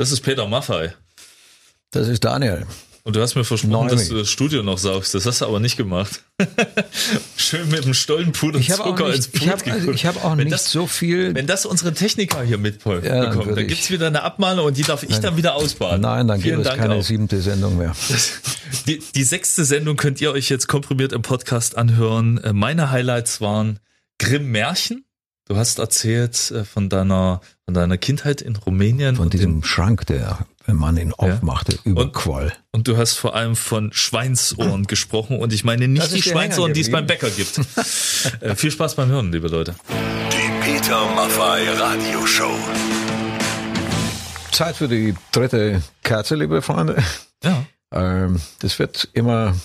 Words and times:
Das 0.00 0.12
ist 0.12 0.22
Peter 0.22 0.48
Maffei. 0.48 0.94
Das 1.90 2.08
ist 2.08 2.24
Daniel. 2.24 2.64
Und 3.04 3.16
du 3.16 3.20
hast 3.20 3.34
mir 3.34 3.44
versprochen, 3.44 3.70
Neumi. 3.72 3.90
dass 3.90 4.08
du 4.08 4.14
das 4.16 4.30
Studio 4.30 4.62
noch 4.62 4.78
saugst. 4.78 5.12
Das 5.14 5.26
hast 5.26 5.42
du 5.42 5.44
aber 5.44 5.60
nicht 5.60 5.76
gemacht. 5.76 6.22
Schön 7.36 7.68
mit 7.68 7.84
dem 7.84 7.92
Stollenpuder 7.92 8.58
Ich 8.58 8.70
habe 8.70 8.84
auch 8.84 8.96
Zucker 8.96 9.08
ins 9.14 9.30
nicht, 9.30 9.32
Blut 9.32 9.42
ich 9.42 10.06
hab, 10.06 10.16
also 10.16 10.20
hab 10.20 10.24
auch 10.24 10.30
Wenn 10.38 10.44
nicht 10.44 10.52
das, 10.54 10.70
so 10.72 10.86
viel. 10.86 11.34
Wenn 11.34 11.46
das 11.46 11.66
unsere 11.66 11.92
Techniker 11.92 12.42
hier 12.42 12.56
mitbekommen, 12.56 13.04
Ja, 13.04 13.26
dann 13.26 13.54
dann, 13.54 13.66
gibt's 13.66 13.84
ich- 13.84 13.90
wieder 13.90 14.06
eine 14.06 14.22
Abmahnung 14.22 14.64
und 14.64 14.76
die 14.78 14.82
darf 14.84 15.02
ich 15.02 15.18
dann 15.18 15.36
wieder 15.36 15.54
ausbaden. 15.54 16.00
Nein, 16.00 16.28
dann 16.28 16.40
Vielen 16.40 16.56
gibt 16.56 16.66
es 16.66 16.70
Dank 16.70 16.80
keine 16.80 16.94
auch. 17.00 17.02
siebte 17.04 17.42
Sendung 17.42 17.76
mehr. 17.76 17.94
Die, 18.86 19.02
die 19.14 19.24
sechste 19.24 19.66
Sendung 19.66 19.98
könnt 19.98 20.18
ihr 20.22 20.32
euch 20.32 20.48
jetzt 20.48 20.66
komprimiert 20.66 21.12
im 21.12 21.20
Podcast 21.20 21.76
anhören. 21.76 22.38
Äh, 22.42 22.54
Meine 22.54 22.90
Highlights 22.90 23.42
waren 23.42 23.80
Grimm 24.18 24.50
Märchen. 24.50 25.04
Du 25.50 25.56
hast 25.56 25.80
erzählt 25.80 26.52
äh, 26.52 26.64
von 26.64 26.88
deiner, 26.88 27.40
von 27.64 27.74
deiner 27.74 27.98
Kindheit 27.98 28.40
in 28.40 28.54
Rumänien. 28.54 29.16
Von 29.16 29.24
und 29.24 29.32
diesem 29.32 29.62
dem- 29.62 29.64
Schrank, 29.64 30.06
der, 30.06 30.46
wenn 30.66 30.76
man 30.76 30.96
ihn 30.96 31.12
aufmachte, 31.12 31.76
überquoll. 31.82 32.52
Und 32.70 32.86
du 32.86 32.96
hast 32.96 33.14
vor 33.14 33.34
allem 33.34 33.56
von 33.56 33.92
Schweinsohren 33.92 34.84
gesprochen 34.86 35.40
und 35.40 35.52
ich 35.52 35.64
meine 35.64 35.88
nicht 35.88 36.14
die 36.14 36.22
Schweinsohren, 36.22 36.72
die 36.72 36.82
es 36.82 36.92
beim 36.92 37.04
Bäcker 37.04 37.30
gibt. 37.30 37.58
äh, 38.42 38.54
viel 38.54 38.70
Spaß 38.70 38.94
beim 38.94 39.08
Hören, 39.08 39.32
liebe 39.32 39.48
Leute. 39.48 39.74
Die 40.30 40.64
Peter 40.64 41.04
Maffay 41.16 41.68
Radioshow. 41.70 42.56
Zeit 44.52 44.76
für 44.76 44.86
die 44.86 45.16
dritte 45.32 45.82
Kerze, 46.04 46.36
liebe 46.36 46.62
Freunde. 46.62 47.02
Ja. 47.42 47.64
Ähm, 47.90 48.40
das 48.60 48.78
wird 48.78 49.08
immer 49.14 49.56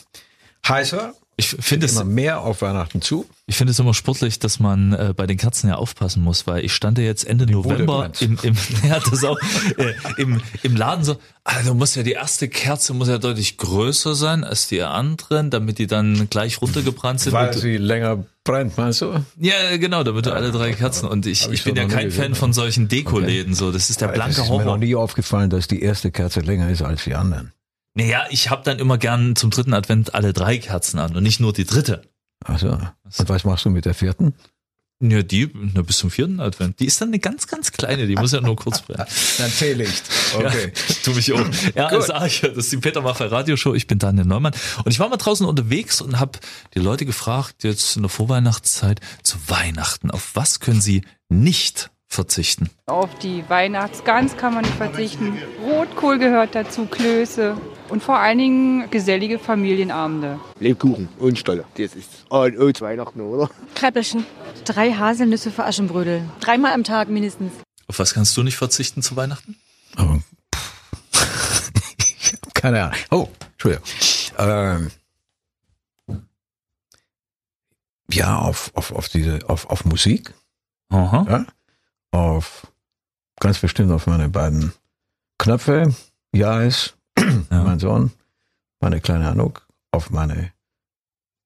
heißer, 0.67 1.13
Ich 1.37 1.49
finde 1.49 1.85
es, 1.85 1.93
immer 1.93 2.05
mehr 2.05 2.41
auf 2.41 2.61
Weihnachten 2.61 3.01
zu. 3.01 3.25
ich 3.45 3.57
finde 3.57 3.71
es 3.71 3.79
immer 3.79 3.93
sportlich, 3.93 4.39
dass 4.39 4.61
man 4.61 4.93
äh, 4.93 5.13
bei 5.15 5.27
den 5.27 5.37
Kerzen 5.37 5.67
ja 5.67 5.75
aufpassen 5.75 6.23
muss, 6.23 6.47
weil 6.47 6.63
ich 6.63 6.73
stand 6.73 6.97
ja 6.97 7.03
jetzt 7.03 7.25
Ende 7.25 7.45
November 7.45 7.99
brennt. 7.99 8.21
im, 8.21 8.39
im, 8.41 8.55
ja, 8.87 8.99
das 9.01 9.23
auch, 9.25 9.37
äh, 9.77 9.93
im, 10.17 10.41
im 10.63 10.75
Laden 10.77 11.03
so, 11.03 11.17
also 11.43 11.73
muss 11.73 11.95
ja 11.95 12.03
die 12.03 12.13
erste 12.13 12.47
Kerze 12.47 12.93
muss 12.93 13.09
ja 13.09 13.17
deutlich 13.17 13.57
größer 13.57 14.15
sein 14.15 14.45
als 14.45 14.67
die 14.67 14.81
anderen, 14.81 15.49
damit 15.49 15.77
die 15.77 15.87
dann 15.87 16.29
gleich 16.29 16.61
runtergebrannt 16.61 17.19
sind. 17.19 17.33
Weil 17.33 17.53
sie 17.53 17.75
länger 17.75 18.23
brennt, 18.45 18.77
meinst 18.77 19.01
du? 19.01 19.25
ja, 19.37 19.75
genau, 19.75 20.03
damit 20.03 20.25
du 20.27 20.33
alle 20.33 20.51
drei 20.51 20.71
Kerzen 20.71 21.05
und 21.05 21.25
ich, 21.25 21.47
ich 21.47 21.51
ich 21.51 21.63
bin 21.65 21.75
ja 21.75 21.85
kein 21.85 22.05
gesehen, 22.05 22.23
Fan 22.23 22.35
von 22.35 22.53
solchen 22.53 22.87
Dekoläden, 22.87 23.55
so, 23.55 23.73
das 23.73 23.89
ist 23.89 23.99
der 23.99 24.07
blanke 24.07 24.39
ist 24.41 24.49
mir 24.49 24.59
noch 24.59 24.65
Horror. 24.65 24.77
nie 24.77 24.95
aufgefallen, 24.95 25.49
dass 25.49 25.67
die 25.67 25.81
erste 25.81 26.11
Kerze 26.11 26.39
länger 26.39 26.69
ist 26.69 26.81
als 26.81 27.03
die 27.03 27.15
anderen. 27.15 27.51
Naja, 27.95 28.25
ich 28.29 28.49
habe 28.49 28.63
dann 28.63 28.77
immer 28.79 28.97
gern 28.97 29.35
zum 29.35 29.51
dritten 29.51 29.73
Advent 29.73 30.13
alle 30.13 30.33
drei 30.33 30.57
Kerzen 30.57 30.99
an 30.99 31.15
und 31.15 31.23
nicht 31.23 31.39
nur 31.39 31.53
die 31.53 31.65
dritte. 31.65 32.01
Also, 32.43 32.71
und 32.71 33.29
was 33.29 33.45
machst 33.45 33.65
du 33.65 33.69
mit 33.69 33.85
der 33.85 33.93
vierten? 33.93 34.33
Ja, 35.01 35.21
die, 35.21 35.49
na, 35.53 35.81
bis 35.81 35.97
zum 35.97 36.09
vierten 36.09 36.39
Advent. 36.39 36.79
Die 36.79 36.85
ist 36.85 37.01
dann 37.01 37.09
eine 37.09 37.19
ganz, 37.19 37.47
ganz 37.47 37.71
kleine, 37.71 38.07
die 38.07 38.15
muss 38.15 38.31
ja 38.31 38.39
nur 38.39 38.55
kurz 38.55 38.81
brennen. 38.81 39.05
Dann 39.37 39.51
Teelicht. 39.51 40.03
Okay. 40.33 40.71
Ja, 40.73 40.95
tu 41.03 41.11
mich 41.11 41.31
um. 41.33 41.51
Ja, 41.75 41.89
das 41.89 42.07
sag 42.07 42.27
ich 42.27 42.41
ja. 42.41 42.47
Das 42.47 42.59
ist 42.59 42.71
die 42.71 42.77
Peter 42.77 43.01
Maffay 43.01 43.25
Radioshow. 43.25 43.73
Ich 43.73 43.87
bin 43.87 43.99
Daniel 43.99 44.25
Neumann. 44.25 44.53
Und 44.85 44.91
ich 44.91 44.99
war 44.99 45.09
mal 45.09 45.17
draußen 45.17 45.45
unterwegs 45.45 45.99
und 45.99 46.17
habe 46.17 46.39
die 46.75 46.79
Leute 46.79 47.05
gefragt, 47.05 47.65
jetzt 47.65 47.97
in 47.97 48.03
der 48.03 48.09
Vorweihnachtszeit, 48.09 49.01
zu 49.21 49.37
Weihnachten, 49.47 50.11
auf 50.11 50.31
was 50.33 50.61
können 50.61 50.79
sie 50.79 51.01
nicht 51.27 51.91
verzichten? 52.07 52.69
Auf 52.85 53.13
die 53.19 53.43
Weihnachtsgans 53.49 54.37
kann 54.37 54.53
man 54.53 54.63
nicht 54.63 54.77
verzichten. 54.77 55.37
Rotkohl 55.61 56.19
gehört 56.19 56.55
dazu, 56.55 56.85
Klöße 56.85 57.57
und 57.89 58.03
vor 58.03 58.19
allen 58.19 58.37
Dingen 58.37 58.89
gesellige 58.91 59.39
Familienabende. 59.39 60.39
Lebkuchen 60.59 61.09
und 61.19 61.37
Stolle. 61.39 61.65
Das 61.77 61.95
ist 61.95 62.25
O 62.29 62.49
zu 62.49 62.81
Weihnachten, 62.83 63.21
oder? 63.21 63.49
Kräppelchen. 63.75 64.25
Drei 64.65 64.91
Haselnüsse 64.91 65.51
für 65.51 65.65
Aschenbrödel. 65.65 66.23
Dreimal 66.39 66.73
am 66.73 66.83
Tag 66.83 67.09
mindestens. 67.09 67.51
Auf 67.87 67.99
was 67.99 68.13
kannst 68.13 68.35
du 68.35 68.43
nicht 68.43 68.57
verzichten 68.57 69.01
zu 69.01 69.15
Weihnachten? 69.15 69.57
Aber, 69.95 70.21
ich 71.99 72.33
hab 72.33 72.53
keine 72.53 72.83
Ahnung. 72.83 72.97
Oh, 73.11 73.27
Entschuldigung. 73.53 73.85
Ähm, 74.37 74.91
ja, 78.11 78.37
auf, 78.39 78.71
auf, 78.75 78.91
auf 78.91 79.09
diese, 79.09 79.39
auf, 79.47 79.69
auf 79.69 79.85
Musik, 79.85 80.33
Aha. 80.89 81.25
ja, 81.29 81.45
auf 82.11 82.67
ganz 83.39 83.59
bestimmt 83.59 83.91
auf 83.91 84.07
meine 84.07 84.29
beiden 84.29 84.73
Knöpfe, 85.37 85.93
Jais, 86.31 86.93
Ja. 87.51 87.63
mein 87.63 87.79
Sohn, 87.79 88.11
meine 88.81 88.99
kleine 89.01 89.29
Anouk, 89.29 89.67
auf 89.91 90.09
meine 90.09 90.51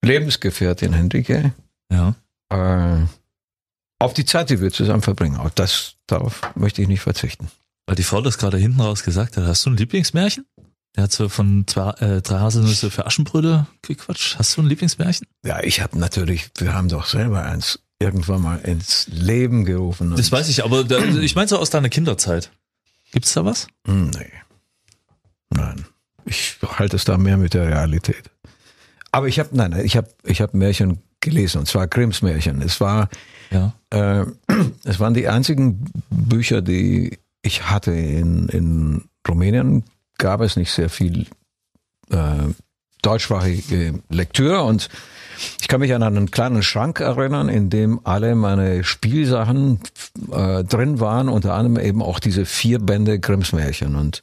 Lebensgefährtin 0.04 0.94
Henrike, 0.94 1.54
Ja. 1.92 2.16
äh, 2.50 3.06
auf 4.00 4.14
die 4.14 4.26
Zeit, 4.26 4.50
die 4.50 4.62
wir 4.62 4.72
zusammen 4.72 5.02
verbringen. 5.02 5.38
Auch 5.38 5.50
das, 5.50 5.96
darauf 6.08 6.42
möchte 6.56 6.82
ich 6.82 6.88
nicht 6.88 7.02
verzichten. 7.02 7.50
Weil 7.86 7.96
die 7.96 8.04
Frau 8.04 8.22
das 8.22 8.38
gerade 8.38 8.58
hinten 8.58 8.80
raus 8.82 9.04
gesagt 9.04 9.36
hat. 9.36 9.46
Hast 9.46 9.66
du 9.66 9.72
ein 9.72 9.78
Lieblingsmärchen? 9.78 10.46
Der 10.96 11.04
hat 11.04 11.12
so 11.12 11.28
von 11.30 11.66
zwei, 11.68 11.90
äh, 12.00 12.22
drei 12.22 12.40
Haselnüsse 12.40 12.90
für 12.92 13.06
Aschenbrödel 13.06 13.68
gequatscht. 13.82 14.38
Hast 14.40 14.56
du 14.58 14.62
ein 14.62 14.68
Lieblingsmärchen? 14.68 15.28
Ja, 15.46 15.62
ich 15.62 15.82
habe 15.82 16.00
natürlich, 16.00 16.50
wir 16.58 16.74
haben 16.74 16.88
doch 16.90 17.06
selber 17.06 17.44
eins 17.44 17.80
irgendwann 18.00 18.42
mal 18.42 18.58
ins 18.60 19.08
Leben 19.08 19.66
gerufen. 19.66 20.16
Das 20.16 20.32
weiß 20.32 20.48
ich, 20.50 20.64
aber 20.64 20.84
da, 20.86 21.00
ich 21.00 21.36
meine 21.36 21.48
so 21.50 21.58
aus 21.60 21.70
deiner 21.70 21.90
Kinderzeit. 21.90 22.52
Gibt's 23.12 23.34
da 23.34 23.44
was? 23.44 23.68
Hm, 23.86 24.10
Nee. 24.12 24.32
Nein. 25.50 25.86
Ich 26.26 26.58
halte 26.78 26.96
es 26.96 27.06
da 27.06 27.18
mehr 27.18 27.38
mit 27.38 27.54
der 27.54 27.68
Realität. 27.68 28.30
Aber 29.12 29.28
ich 29.28 29.40
habe, 29.40 29.50
nein, 29.54 29.76
ich 29.84 29.98
habe 29.98 30.10
ich 30.24 30.42
hab 30.42 30.54
Märchen 30.54 31.00
gelesen, 31.22 31.60
und 31.60 31.66
zwar 31.68 31.88
Grimms 31.88 32.22
Märchen. 32.22 32.62
Es 32.62 32.80
war, 32.80 33.10
Ja. 33.50 33.74
äh, 33.90 34.26
es 34.84 35.00
waren 35.00 35.14
die 35.14 35.28
einzigen 35.28 35.86
Bücher, 36.10 36.62
die 36.62 37.18
ich 37.42 37.70
hatte 37.70 37.92
in, 37.92 38.48
in 38.50 39.06
Rumänien. 39.28 39.84
Gab 40.18 40.42
es 40.42 40.56
nicht 40.58 40.72
sehr 40.72 40.90
viel 40.90 41.26
äh, 42.12 42.48
deutschsprachige 43.02 43.96
Lektüre 44.10 44.62
und 44.64 44.90
ich 45.62 45.70
kann 45.70 45.80
mich 45.80 45.94
an 45.94 46.04
einen 46.04 46.32
kleinen 46.32 46.62
Schrank 46.64 47.00
erinnern, 47.00 47.48
in 47.48 47.70
dem 47.70 48.02
alle 48.06 48.36
meine 48.36 48.84
Spielsachen 48.84 49.80
äh, 50.32 50.66
drin 50.66 51.00
waren, 51.00 51.30
unter 51.30 51.54
anderem 51.54 51.84
eben 51.84 52.02
auch 52.02 52.20
diese 52.20 52.46
vier 52.46 52.80
Bände 52.80 53.20
Grimms 53.22 53.54
Märchen 53.54 53.96
und 53.96 54.22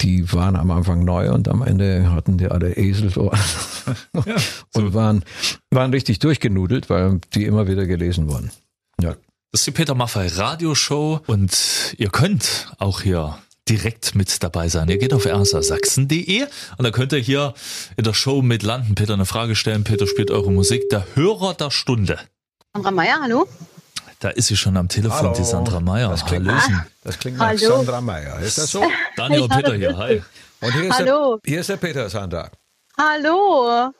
die 0.00 0.32
waren 0.32 0.56
am 0.56 0.70
Anfang 0.70 1.04
neu 1.04 1.30
und 1.32 1.48
am 1.48 1.62
Ende 1.62 2.10
hatten 2.10 2.36
die 2.36 2.48
alle 2.48 2.76
Eselsohren 2.76 3.38
und 4.74 4.94
waren, 4.94 5.24
waren 5.70 5.92
richtig 5.92 6.18
durchgenudelt, 6.18 6.90
weil 6.90 7.20
die 7.34 7.44
immer 7.44 7.68
wieder 7.68 7.86
gelesen 7.86 8.28
wurden. 8.28 8.50
Ja. 9.00 9.16
Das 9.52 9.60
ist 9.60 9.66
die 9.68 9.70
Peter 9.70 9.94
Maffay 9.94 10.26
Radioshow 10.26 11.20
und 11.26 11.94
ihr 11.96 12.10
könnt 12.10 12.72
auch 12.78 13.02
hier 13.02 13.38
direkt 13.68 14.14
mit 14.14 14.42
dabei 14.42 14.68
sein. 14.68 14.88
Ihr 14.88 14.98
geht 14.98 15.14
auf 15.14 15.26
rsasachsen.de 15.26 16.42
und 16.76 16.84
da 16.84 16.90
könnt 16.90 17.12
ihr 17.12 17.20
hier 17.20 17.54
in 17.96 18.04
der 18.04 18.14
Show 18.14 18.42
mit 18.42 18.62
landen. 18.62 18.94
Peter 18.94 19.14
eine 19.14 19.26
Frage 19.26 19.54
stellen. 19.54 19.84
Peter 19.84 20.06
spielt 20.06 20.30
eure 20.30 20.52
Musik. 20.52 20.88
Der 20.90 21.06
Hörer 21.14 21.54
der 21.54 21.70
Stunde. 21.70 22.18
Sandra 22.74 22.90
Meier, 22.90 23.20
hallo? 23.22 23.46
Da 24.24 24.30
ist 24.30 24.46
sie 24.46 24.56
schon 24.56 24.74
am 24.78 24.88
Telefon, 24.88 25.34
die 25.34 25.44
Sandra 25.44 25.80
Meyer. 25.80 26.08
Das 26.08 26.24
klingt, 26.24 26.48
Hallöchen. 26.48 26.86
das 27.02 27.18
klingt 27.18 27.36
nach 27.36 27.48
Hallo. 27.48 27.76
Sandra 27.76 28.00
Meyer. 28.00 28.38
Ist 28.40 28.56
das 28.56 28.70
so? 28.70 28.82
Daniel 29.18 29.42
und 29.42 29.52
Peter 29.52 29.74
hier. 29.74 29.94
Hi. 29.98 30.22
Und 30.62 30.72
hier 30.72 30.84
ist, 30.84 30.98
Hallo. 30.98 31.40
Der, 31.44 31.50
hier 31.50 31.60
ist 31.60 31.68
der 31.68 31.76
Peter 31.76 32.08
Sandra. 32.08 32.50
Hallo. 32.96 33.92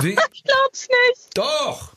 Wie? 0.00 0.10
Ich 0.32 0.44
glaub's 0.44 0.88
nicht. 0.88 1.38
Doch! 1.38 1.94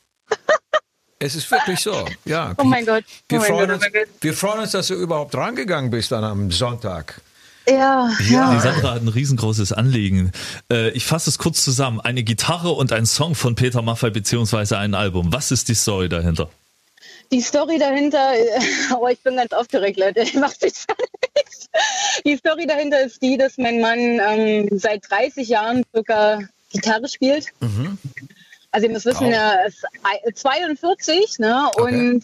Es 1.20 1.36
ist 1.36 1.52
wirklich 1.52 1.82
so. 1.82 2.06
Ja. 2.24 2.54
Oh 2.58 2.64
mein 2.64 2.86
Gott. 2.86 3.04
Wir, 3.28 3.40
oh 3.40 3.42
mein 3.42 3.52
freuen 3.52 3.68
Gott, 3.68 3.76
uns, 3.76 3.86
oh 3.94 4.10
wir 4.22 4.34
freuen 4.34 4.60
uns, 4.62 4.72
dass 4.72 4.88
du 4.88 4.94
überhaupt 4.94 5.36
rangegangen 5.36 5.92
bist 5.92 6.14
dann 6.14 6.24
am 6.24 6.52
Sonntag. 6.52 7.20
Ja, 7.68 8.10
Die 8.22 8.32
ja. 8.32 8.58
Sandra 8.58 8.94
hat 8.94 9.02
ein 9.02 9.10
riesengroßes 9.10 9.74
Anliegen. 9.74 10.32
Äh, 10.72 10.92
ich 10.92 11.06
fasse 11.06 11.30
es 11.30 11.38
kurz 11.38 11.62
zusammen. 11.62 12.00
Eine 12.00 12.24
Gitarre 12.24 12.72
und 12.72 12.94
ein 12.94 13.06
Song 13.06 13.36
von 13.36 13.56
Peter 13.56 13.82
Maffay 13.82 14.12
beziehungsweise 14.12 14.78
ein 14.78 14.94
Album. 14.94 15.34
Was 15.34 15.52
ist 15.52 15.68
die 15.68 15.76
Story 15.76 16.08
dahinter? 16.08 16.50
Die 17.32 17.42
Story 17.42 17.78
dahinter, 17.80 18.34
oh, 19.00 19.08
ich 19.08 19.22
bin 19.22 19.36
ganz 19.38 19.52
aufgeregt, 19.52 19.98
Leute. 20.00 20.22
Ich 20.24 20.34
mach's 20.36 20.58
jetzt 20.62 20.88
nicht. 21.36 21.70
Die 22.26 22.38
Story 22.38 22.66
dahinter 22.68 23.02
ist 23.02 23.22
die, 23.22 23.38
dass 23.38 23.58
mein 23.58 23.82
Mann 23.82 24.00
ähm, 24.00 24.70
seit 24.72 25.10
30 25.10 25.48
Jahren 25.48 25.84
circa 25.94 26.40
Gitarre 26.72 27.08
spielt. 27.08 27.48
Also 28.72 28.88
ihr 28.88 28.94
müsst 28.94 29.06
wissen, 29.06 29.28
Wow. 29.28 29.34
er 29.34 29.66
ist 29.68 29.84
ei- 30.04 30.32
42 30.34 31.40
ne, 31.40 31.70
und 31.78 32.24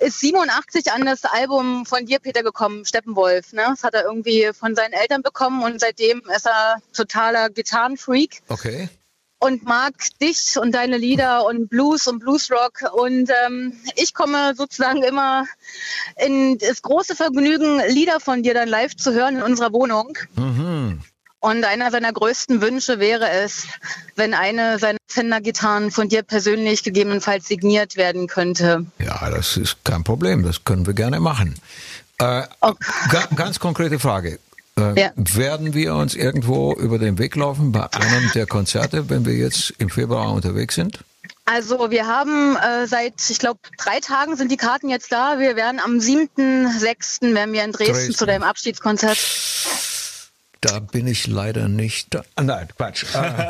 ist 0.00 0.20
87 0.20 0.90
an 0.92 1.04
das 1.06 1.24
Album 1.24 1.86
von 1.86 2.04
dir, 2.06 2.18
Peter, 2.18 2.42
gekommen, 2.42 2.84
Steppenwolf. 2.84 3.52
Ne? 3.52 3.64
Das 3.68 3.84
hat 3.84 3.94
er 3.94 4.04
irgendwie 4.04 4.50
von 4.52 4.74
seinen 4.74 4.92
Eltern 4.92 5.22
bekommen 5.22 5.62
und 5.62 5.80
seitdem 5.80 6.20
ist 6.34 6.46
er 6.46 6.76
totaler 6.92 7.50
Gitarrenfreak 7.50 8.42
Okay. 8.48 8.88
Und 9.38 9.64
mag 9.64 9.94
dich 10.20 10.56
und 10.58 10.72
deine 10.72 10.96
Lieder 10.96 11.44
und 11.46 11.68
Blues 11.68 12.06
und 12.06 12.20
Bluesrock. 12.20 12.90
Und 12.92 13.30
ähm, 13.46 13.74
ich 13.94 14.14
komme 14.14 14.54
sozusagen 14.54 15.02
immer 15.02 15.44
in 16.16 16.58
das 16.58 16.82
große 16.82 17.14
Vergnügen, 17.14 17.80
Lieder 17.88 18.20
von 18.20 18.42
dir 18.42 18.54
dann 18.54 18.68
live 18.68 18.96
zu 18.96 19.12
hören 19.12 19.36
in 19.36 19.42
unserer 19.42 19.72
Wohnung. 19.72 20.16
Mhm. 20.36 21.00
Und 21.40 21.64
einer 21.64 21.90
seiner 21.90 22.12
größten 22.12 22.60
Wünsche 22.60 22.98
wäre 22.98 23.30
es, 23.30 23.68
wenn 24.16 24.34
eine 24.34 24.78
seiner 24.78 24.98
Fender-Gitarren 25.06 25.90
von 25.90 26.08
dir 26.08 26.22
persönlich 26.22 26.82
gegebenenfalls 26.82 27.46
signiert 27.46 27.96
werden 27.96 28.26
könnte. 28.26 28.86
Ja, 28.98 29.30
das 29.30 29.56
ist 29.56 29.84
kein 29.84 30.02
Problem. 30.02 30.42
Das 30.42 30.64
können 30.64 30.86
wir 30.86 30.94
gerne 30.94 31.20
machen. 31.20 31.54
Äh, 32.18 32.42
ga, 32.60 33.28
ganz 33.36 33.60
konkrete 33.60 33.98
Frage. 33.98 34.38
Äh, 34.78 35.00
Ja. 35.00 35.10
Werden 35.16 35.74
wir 35.74 35.94
uns 35.94 36.14
irgendwo 36.14 36.72
über 36.74 36.98
den 36.98 37.18
Weg 37.18 37.34
laufen 37.36 37.72
bei 37.72 37.90
einem 37.92 38.30
der 38.34 38.46
Konzerte, 38.46 39.08
wenn 39.08 39.24
wir 39.24 39.34
jetzt 39.34 39.72
im 39.78 39.88
Februar 39.90 40.32
unterwegs 40.32 40.74
sind? 40.74 41.00
Also 41.44 41.90
wir 41.90 42.06
haben 42.06 42.56
äh, 42.56 42.86
seit, 42.88 43.14
ich 43.30 43.38
glaube, 43.38 43.60
drei 43.78 44.00
Tagen 44.00 44.36
sind 44.36 44.50
die 44.50 44.56
Karten 44.56 44.88
jetzt 44.88 45.12
da. 45.12 45.38
Wir 45.38 45.54
werden 45.56 45.80
am 45.80 45.98
7.6. 45.98 47.34
werden 47.34 47.52
wir 47.52 47.62
in 47.64 47.72
Dresden, 47.72 47.94
Dresden. 47.94 48.14
zu 48.14 48.26
deinem 48.26 48.42
Abschiedskonzert. 48.42 49.16
Da 50.60 50.80
bin 50.80 51.06
ich 51.06 51.26
leider 51.28 51.68
nicht 51.68 52.14
da. 52.14 52.24
Ah, 52.34 52.42
Nein, 52.42 52.68
Quatsch. 52.76 53.04
Äh, 53.14 53.18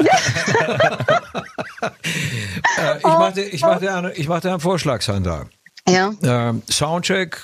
äh, 2.79 2.97
ich 2.99 3.03
mache 3.05 3.41
ich 3.41 3.61
mach 3.63 3.79
dir 3.81 3.95
einen, 3.95 4.13
ich 4.15 4.29
mach 4.29 4.41
dir 4.41 4.51
einen 4.51 4.61
Vorschlag, 4.61 5.01
Sandra. 5.03 5.47
Ja. 5.89 6.13
Ähm, 6.23 6.63
Soundcheck. 6.71 7.39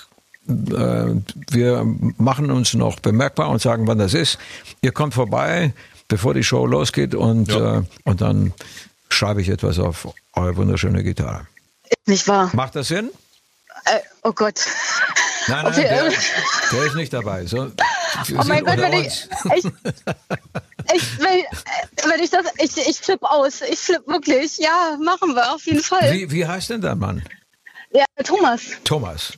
Äh, 0.48 1.14
wir 1.50 1.84
machen 2.18 2.50
uns 2.50 2.74
noch 2.74 2.98
bemerkbar 3.00 3.48
und 3.48 3.60
sagen, 3.62 3.86
wann 3.86 3.98
das 3.98 4.14
ist. 4.14 4.38
Ihr 4.80 4.92
kommt 4.92 5.14
vorbei, 5.14 5.72
bevor 6.08 6.34
die 6.34 6.44
Show 6.44 6.66
losgeht 6.66 7.14
und, 7.14 7.50
Ja. 7.52 7.78
äh, 7.78 7.82
und 8.04 8.20
dann 8.20 8.52
schreibe 9.08 9.40
ich 9.42 9.48
etwas 9.48 9.78
auf 9.78 10.08
eure 10.34 10.56
wunderschöne 10.56 11.02
Gitarre. 11.02 11.46
Ist 11.88 12.08
nicht 12.08 12.28
wahr. 12.28 12.50
Macht 12.54 12.74
das 12.76 12.88
Sinn? 12.88 13.10
Äh, 13.84 13.98
oh 14.22 14.32
Gott. 14.32 14.60
Nein, 15.48 15.64
nein, 15.64 15.72
Okay, 15.72 15.82
der, 15.82 16.12
der 16.72 16.86
ist 16.86 16.94
nicht 16.94 17.12
dabei. 17.12 17.46
So, 17.46 17.70
Oh 18.38 18.44
mein 18.46 18.64
Gott, 18.64 18.78
wenn 18.78 18.92
ich, 18.92 19.28
ich, 19.56 19.64
ich, 20.94 21.18
wenn, 21.18 21.38
äh, 21.40 22.10
wenn 22.10 22.20
ich 22.22 22.30
das, 22.30 22.46
ich, 22.58 22.76
ich 22.88 22.98
flippe 22.98 23.28
aus. 23.28 23.60
Ich 23.62 23.78
flippe 23.78 24.10
wirklich. 24.10 24.58
Ja, 24.58 24.96
machen 25.02 25.34
wir 25.34 25.52
auf 25.54 25.64
jeden 25.66 25.82
Fall. 25.82 26.12
Wie, 26.12 26.30
wie 26.30 26.46
heißt 26.46 26.70
denn 26.70 26.80
der 26.80 26.94
Mann? 26.94 27.22
Ja, 27.92 28.04
Thomas. 28.24 28.62
Thomas. 28.84 29.32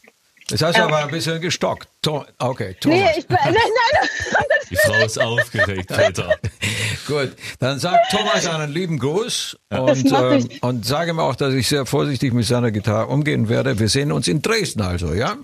Das 0.51 0.61
heißt 0.63 0.77
Ja. 0.79 0.85
aber 0.85 0.99
ein 0.99 1.11
bisschen 1.11 1.41
gestockt. 1.41 1.89
To 2.03 2.25
okay, 2.39 2.77
Thomas. 2.79 2.99
Nee, 2.99 3.11
ich 3.19 3.27
bin, 3.27 3.39
nein, 3.45 3.55
nein, 3.55 4.45
Die 4.71 4.77
Frau 4.77 5.05
ist 5.05 5.19
aufgeregt, 5.21 5.89
Peter. 5.89 6.37
Gut, 7.07 7.33
dann 7.61 7.79
sagt 7.79 8.11
Thomas 8.11 8.47
einen 8.47 8.73
lieben 8.73 8.99
Gruß 8.99 9.57
und, 9.71 10.13
ähm, 10.13 10.49
und 10.61 10.85
sage 10.87 11.11
ihm 11.13 11.19
auch, 11.21 11.37
dass 11.37 11.55
ich 11.55 11.69
sehr 11.69 11.87
vorsichtig 11.87 12.33
mit 12.35 12.47
seiner 12.47 12.71
Gitarre 12.73 13.07
umgehen 13.07 13.49
werde. 13.49 13.79
Wir 13.79 13.89
sehen 13.89 14.13
uns 14.13 14.29
in 14.29 14.43
Dresden 14.43 14.83
also, 14.83 15.13
ja? 15.15 15.37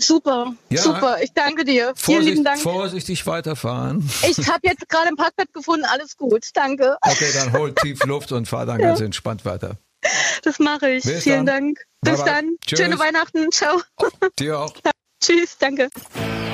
super, 0.00 0.54
Ja. 0.70 0.80
super. 0.82 1.16
Ich 1.22 1.32
danke 1.32 1.64
dir. 1.64 1.92
Vielen 1.96 2.22
lieben 2.22 2.44
Dank. 2.44 2.60
vorsichtig 2.60 3.26
weiterfahren. 3.26 4.08
Ich 4.28 4.48
habe 4.48 4.60
jetzt 4.62 4.88
gerade 4.88 5.08
einen 5.08 5.16
Parkplatz 5.16 5.52
gefunden. 5.52 5.84
Alles 5.90 6.16
gut. 6.16 6.44
Danke. 6.54 6.96
Okay, 7.00 7.30
dann 7.34 7.52
hol 7.52 7.74
tief 7.74 8.04
Luft 8.04 8.30
und 8.32 8.46
fahr 8.46 8.64
dann 8.64 8.78
ganz 8.78 9.00
entspannt 9.00 9.44
weiter. 9.44 9.76
Das 10.42 10.58
mache 10.58 10.90
ich. 10.90 11.04
Bis 11.04 11.24
Vielen 11.24 11.46
dann. 11.46 11.64
Dank. 11.64 11.84
Bis 12.02 12.18
bye. 12.18 12.24
dann. 12.26 12.56
Tschüss. 12.64 12.78
Schöne 12.78 12.98
Weihnachten. 12.98 13.50
Ciao. 13.50 13.80
Dir 14.38 14.60
auch. 14.60 14.72
Tschüss. 15.20 15.58
Danke. 15.58 15.88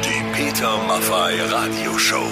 Die 0.02 0.37
Peter 0.37 0.79
Maffay 0.87 1.41
Radioshow. 1.43 2.26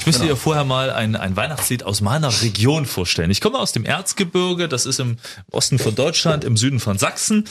Ich 0.00 0.06
müsste 0.06 0.24
dir 0.24 0.34
vorher 0.34 0.64
mal 0.64 0.90
ein, 0.90 1.14
ein 1.14 1.36
Weihnachtslied 1.36 1.82
aus 1.82 2.00
meiner 2.00 2.28
Region 2.40 2.86
vorstellen. 2.86 3.30
Ich 3.30 3.42
komme 3.42 3.58
aus 3.58 3.72
dem 3.72 3.84
Erzgebirge, 3.84 4.66
das 4.66 4.86
ist 4.86 4.98
im 4.98 5.18
Osten 5.52 5.78
von 5.78 5.94
Deutschland, 5.94 6.42
im 6.42 6.56
Süden 6.56 6.80
von 6.80 6.96
Sachsen. 6.96 7.44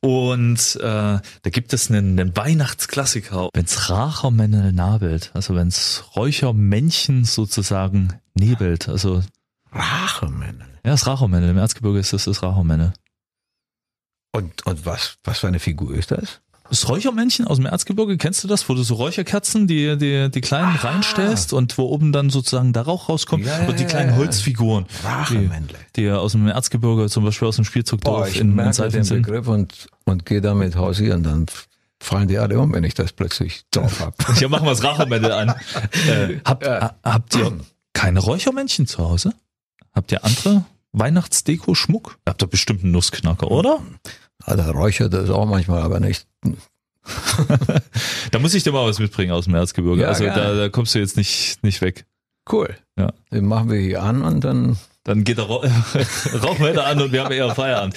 Und 0.00 0.74
äh, 0.76 0.80
da 0.82 1.20
gibt 1.44 1.72
es 1.72 1.90
einen, 1.90 2.18
einen 2.18 2.36
Weihnachtsklassiker. 2.36 3.48
Wenn's 3.54 3.90
Rachermännel 3.90 4.72
nabelt, 4.72 5.30
also 5.34 5.54
wenn's 5.54 6.02
Räuchermännchen 6.16 7.24
sozusagen 7.24 8.20
nebelt. 8.34 8.88
Also 8.88 9.22
Rachemännel. 9.72 10.73
Ja, 10.84 10.90
das 10.90 11.06
Rachermännel, 11.06 11.50
im 11.50 11.58
Erzgebirge 11.58 11.98
ist 11.98 12.12
das 12.12 12.24
das 12.24 12.42
Rachermännel. 12.42 12.92
Und, 14.32 14.66
und 14.66 14.84
was, 14.86 15.16
was 15.24 15.38
für 15.38 15.48
eine 15.48 15.60
Figur 15.60 15.94
ist 15.94 16.10
das? 16.10 16.40
Das 16.70 16.88
Räuchermännchen 16.88 17.46
aus 17.46 17.58
dem 17.58 17.66
Erzgebirge, 17.66 18.16
kennst 18.16 18.42
du 18.42 18.48
das, 18.48 18.68
wo 18.68 18.74
du 18.74 18.82
so 18.82 18.94
Räucherkerzen, 18.94 19.66
die, 19.66 19.96
die, 19.98 20.30
die 20.30 20.40
kleinen 20.40 20.74
reinstellst 20.74 21.52
und 21.52 21.76
wo 21.76 21.84
oben 21.84 22.10
dann 22.10 22.30
sozusagen 22.30 22.72
der 22.72 22.82
Rauch 22.82 23.10
rauskommt 23.10 23.44
Ja, 23.44 23.66
und 23.66 23.78
die 23.78 23.84
kleinen. 23.84 24.16
Holzfiguren, 24.16 24.86
die, 25.30 25.50
die 25.96 26.10
aus 26.10 26.32
dem 26.32 26.48
Erzgebirge, 26.48 27.08
zum 27.10 27.22
Beispiel 27.24 27.48
aus 27.48 27.56
dem 27.56 27.66
Spielzeugdorf 27.66 28.28
ich 28.30 28.40
in, 28.40 28.48
in 28.50 28.54
merke 28.56 28.72
Seifen 28.72 28.92
den 29.00 29.04
sind. 29.04 29.22
Begriff 29.26 29.46
und, 29.46 29.88
und 30.04 30.24
gehe 30.24 30.40
damit 30.40 30.74
hausieren. 30.74 31.22
Dann 31.22 31.46
fallen 32.00 32.28
die 32.28 32.38
alle 32.38 32.58
um, 32.58 32.72
wenn 32.72 32.82
ich 32.82 32.94
das 32.94 33.12
plötzlich 33.12 33.64
drauf 33.70 34.00
habe. 34.00 34.16
Ja, 34.40 34.48
machen 34.48 34.64
wir 34.64 34.70
das 34.70 34.82
Rachermännel 34.82 35.32
an. 35.32 35.54
Äh, 36.08 36.40
habt, 36.46 36.64
Ja. 36.66 36.80
ha- 36.80 36.94
habt 37.04 37.34
ihr 37.36 37.52
keine 37.92 38.20
Räuchermännchen 38.20 38.86
zu 38.86 38.98
Hause? 39.06 39.34
Habt 39.94 40.10
ihr 40.12 40.24
andere 40.24 40.64
Weihnachtsdeko, 40.94 41.74
Schmuck? 41.74 42.18
Ihr 42.24 42.30
habt 42.30 42.40
doch 42.40 42.48
bestimmt 42.48 42.84
einen 42.84 42.92
Nussknacker, 42.92 43.50
oder? 43.50 43.80
Ah, 44.44 44.56
der 44.56 44.70
räuchert 44.70 45.12
das 45.12 45.28
auch 45.28 45.46
manchmal, 45.46 45.82
aber 45.82 46.00
nicht. 46.00 46.26
Da 48.30 48.38
muss 48.38 48.54
ich 48.54 48.62
dir 48.62 48.72
mal 48.72 48.88
was 48.88 48.98
mitbringen 48.98 49.30
aus 49.32 49.44
dem 49.44 49.54
Erzgebirge. 49.54 50.02
Ja, 50.02 50.08
also 50.08 50.24
da, 50.24 50.54
da 50.54 50.68
kommst 50.70 50.94
du 50.94 50.98
jetzt 50.98 51.18
nicht, 51.18 51.62
nicht 51.62 51.82
weg. 51.82 52.06
Cool. 52.50 52.74
Ja. 52.98 53.12
Den 53.30 53.46
machen 53.46 53.70
wir 53.70 53.78
hier 53.78 54.02
an 54.02 54.22
und 54.22 54.42
dann. 54.42 54.78
Dann 55.04 55.22
geht 55.22 55.36
der 55.36 55.48
Ra 55.48 55.60
Rauchmelder 56.42 56.86
an 56.86 57.02
und 57.02 57.12
wir 57.12 57.22
haben 57.22 57.32
eher 57.32 57.54
Feierabend. 57.54 57.94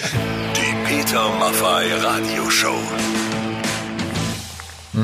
Die 0.56 0.88
Peter 0.88 1.30
Maffay 1.40 1.94
Radioshow. 1.94 2.76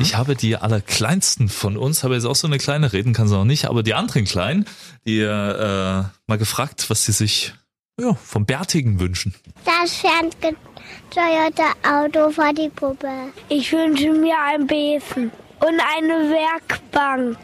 Ich 0.01 0.15
habe 0.15 0.35
die 0.35 0.57
allerkleinsten 0.57 1.47
von 1.47 1.77
uns, 1.77 2.03
habe 2.03 2.15
jetzt 2.15 2.25
auch 2.25 2.35
so 2.35 2.47
eine 2.47 2.57
kleine, 2.57 2.91
reden 2.91 3.13
kann 3.13 3.27
sie 3.27 3.35
noch 3.35 3.45
nicht, 3.45 3.65
aber 3.65 3.83
die 3.83 3.93
anderen 3.93 4.25
Kleinen, 4.25 4.65
die 5.05 5.19
äh, 5.19 6.03
mal 6.27 6.37
gefragt, 6.37 6.89
was 6.89 7.05
sie 7.05 7.13
sich 7.13 7.53
ja, 7.99 8.13
vom 8.15 8.45
Bärtigen 8.45 8.99
wünschen. 8.99 9.33
Das 9.65 9.93
ferngesteuerte 9.95 11.63
Auto 11.87 12.31
für 12.31 12.53
die 12.53 12.69
Puppe. 12.69 13.09
Ich 13.49 13.71
wünsche 13.71 14.11
mir 14.11 14.35
einen 14.39 14.65
Besen 14.67 15.31
und 15.59 15.79
eine 15.95 16.29
Werkbank. 16.29 17.37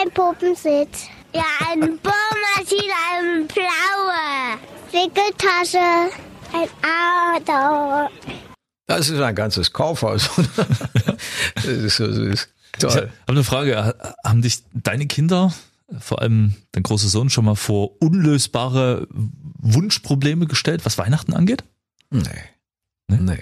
Ein 0.00 0.10
Puppensitz. 0.12 1.06
Ja, 1.34 1.44
eine 1.70 1.88
Bohrmaschine, 1.88 2.94
eine 3.14 3.44
blaue. 3.44 4.58
Wickeltasche. 4.92 6.12
Ein 6.52 6.68
Auto. 7.36 8.08
Das 8.86 9.08
ist 9.08 9.20
ein 9.20 9.34
ganzes 9.34 9.72
Kaufhaus. 9.72 10.30
das 11.56 11.64
ist 11.64 11.96
so 11.96 12.10
süß. 12.10 12.48
Ich 12.74 12.80
Toll. 12.80 12.90
habe 12.92 13.10
eine 13.26 13.44
Frage. 13.44 13.76
Ha- 13.84 14.14
Haben 14.24 14.42
dich 14.42 14.62
deine 14.72 15.06
Kinder, 15.06 15.52
vor 15.98 16.20
allem 16.20 16.54
dein 16.72 16.82
großer 16.82 17.08
Sohn, 17.08 17.30
schon 17.30 17.44
mal 17.44 17.54
vor 17.54 17.90
unlösbare 18.02 19.06
Wunschprobleme 19.58 20.46
gestellt, 20.46 20.84
was 20.84 20.98
Weihnachten 20.98 21.32
angeht? 21.34 21.64
Nee. 22.10 22.22
Nee? 23.08 23.18
Nee. 23.20 23.38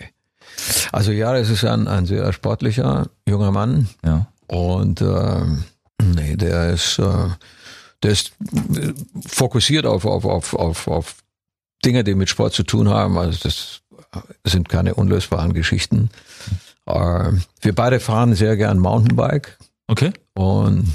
Also 0.93 1.11
ja, 1.11 1.37
es 1.37 1.51
ist 1.51 1.65
ein, 1.65 1.89
ein 1.89 2.07
sehr 2.07 2.33
sportlicher 2.33 3.09
junger 3.29 3.51
Mann 3.51 3.89
Ja. 4.05 4.27
und 4.47 5.01
ähm, 5.01 5.65
nee, 6.03 6.37
der 6.37 6.71
ist, 6.71 6.99
äh, 6.99 7.29
der 8.03 8.11
ist 8.11 8.33
äh, 8.75 8.93
fokussiert 9.27 9.87
auf, 9.87 10.05
auf, 10.05 10.25
auf, 10.25 10.55
auf, 10.55 10.87
auf 10.89 11.17
Dinge, 11.85 12.05
die 12.05 12.15
mit 12.15 12.29
Sport 12.29 12.53
zu 12.53 12.63
tun 12.63 12.89
haben. 12.89 13.17
Also 13.19 13.39
das 13.43 13.81
sind 14.47 14.69
keine 14.69 14.95
unlösbaren 14.95 15.55
Geschichten. 15.55 16.11
Äh, 16.87 17.33
wir 17.63 17.75
beide 17.75 18.01
fahren 18.01 18.35
sehr 18.35 18.57
gern 18.57 18.79
Mountainbike 18.79 19.59
Okay. 19.89 20.13
und 20.35 20.87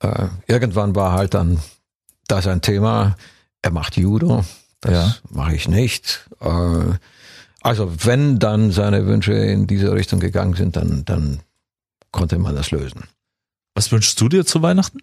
äh, 0.00 0.28
irgendwann 0.46 0.94
war 0.94 1.12
halt 1.12 1.34
dann 1.34 1.60
das 2.28 2.46
ein 2.46 2.62
Thema. 2.62 3.16
Er 3.62 3.70
macht 3.72 3.96
Judo, 3.96 4.44
das 4.80 4.92
Ja. 4.92 5.16
mache 5.30 5.54
ich 5.54 5.68
nicht. 5.68 6.28
Äh, 6.40 6.94
also 7.62 7.92
wenn 8.04 8.38
dann 8.38 8.70
seine 8.70 9.06
Wünsche 9.06 9.32
in 9.32 9.66
diese 9.66 9.92
Richtung 9.92 10.20
gegangen 10.20 10.54
sind, 10.54 10.76
dann, 10.76 11.04
dann 11.04 11.40
konnte 12.12 12.38
man 12.38 12.54
das 12.54 12.70
lösen. 12.70 13.04
Was 13.74 13.90
wünschst 13.92 14.20
du 14.20 14.28
dir 14.28 14.46
zu 14.46 14.62
Weihnachten? 14.62 14.98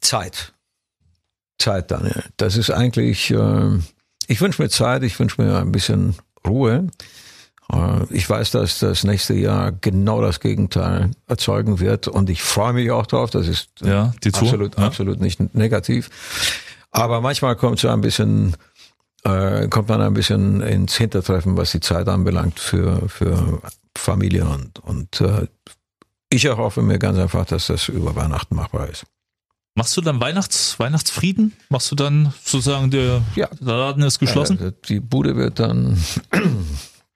Zeit. 0.00 0.52
Zeit, 1.58 1.90
Daniel. 1.90 2.24
Das 2.38 2.56
ist 2.56 2.70
eigentlich, 2.70 3.30
äh, 3.30 3.78
ich 4.26 4.40
wünsche 4.40 4.62
mir 4.62 4.70
Zeit, 4.70 5.02
ich 5.02 5.18
wünsche 5.18 5.40
mir 5.42 5.58
ein 5.58 5.72
bisschen 5.72 6.14
Ruhe. 6.46 6.86
Äh, 7.72 8.04
ich 8.10 8.28
weiß, 8.28 8.50
dass 8.52 8.78
das 8.80 9.04
nächste 9.04 9.34
Jahr 9.34 9.72
genau 9.72 10.20
das 10.22 10.40
Gegenteil 10.40 11.10
erzeugen 11.26 11.80
wird 11.80 12.08
und 12.08 12.30
ich 12.30 12.42
freue 12.42 12.72
mich 12.72 12.90
auch 12.90 13.06
drauf. 13.06 13.30
Das 13.30 13.46
ist 13.48 13.68
Ja, 13.82 14.12
die 14.24 14.32
Tour. 14.32 14.42
absolut, 14.42 14.78
Ja. 14.78 14.86
absolut 14.86 15.20
nicht 15.20 15.54
negativ. 15.54 16.10
Aber 16.90 17.20
manchmal 17.20 17.56
kommt 17.56 17.78
so 17.78 17.88
ein 17.88 18.00
bisschen, 18.00 18.56
äh, 19.24 19.68
kommt 19.68 19.88
man 19.88 20.00
ein 20.00 20.14
bisschen 20.14 20.60
ins 20.60 20.96
Hintertreffen, 20.96 21.56
was 21.56 21.72
die 21.72 21.80
Zeit 21.80 22.08
anbelangt 22.08 22.58
für, 22.58 23.08
für 23.08 23.60
Familie 23.96 24.44
und, 24.46 24.78
und 24.80 25.20
äh, 25.20 25.46
ich 26.30 26.44
erhoffe 26.44 26.80
mir 26.82 26.98
ganz 26.98 27.18
einfach, 27.18 27.44
dass 27.44 27.66
das 27.68 27.88
über 27.88 28.14
Weihnachten 28.16 28.54
machbar 28.54 28.88
ist. 28.88 29.04
Machst 29.76 29.96
du 29.96 30.00
dann 30.00 30.20
Weihnachts, 30.20 30.78
Weihnachtsfrieden? 30.80 31.52
Machst 31.68 31.90
du 31.92 31.96
dann 31.96 32.32
sozusagen, 32.44 32.90
der, 32.90 33.22
Ja. 33.36 33.48
der 33.60 33.76
Laden 33.76 34.02
ist 34.02 34.18
geschlossen? 34.18 34.60
Äh, 34.60 34.72
die 34.88 34.98
Bude 35.00 35.36
wird 35.36 35.58
dann 35.60 35.96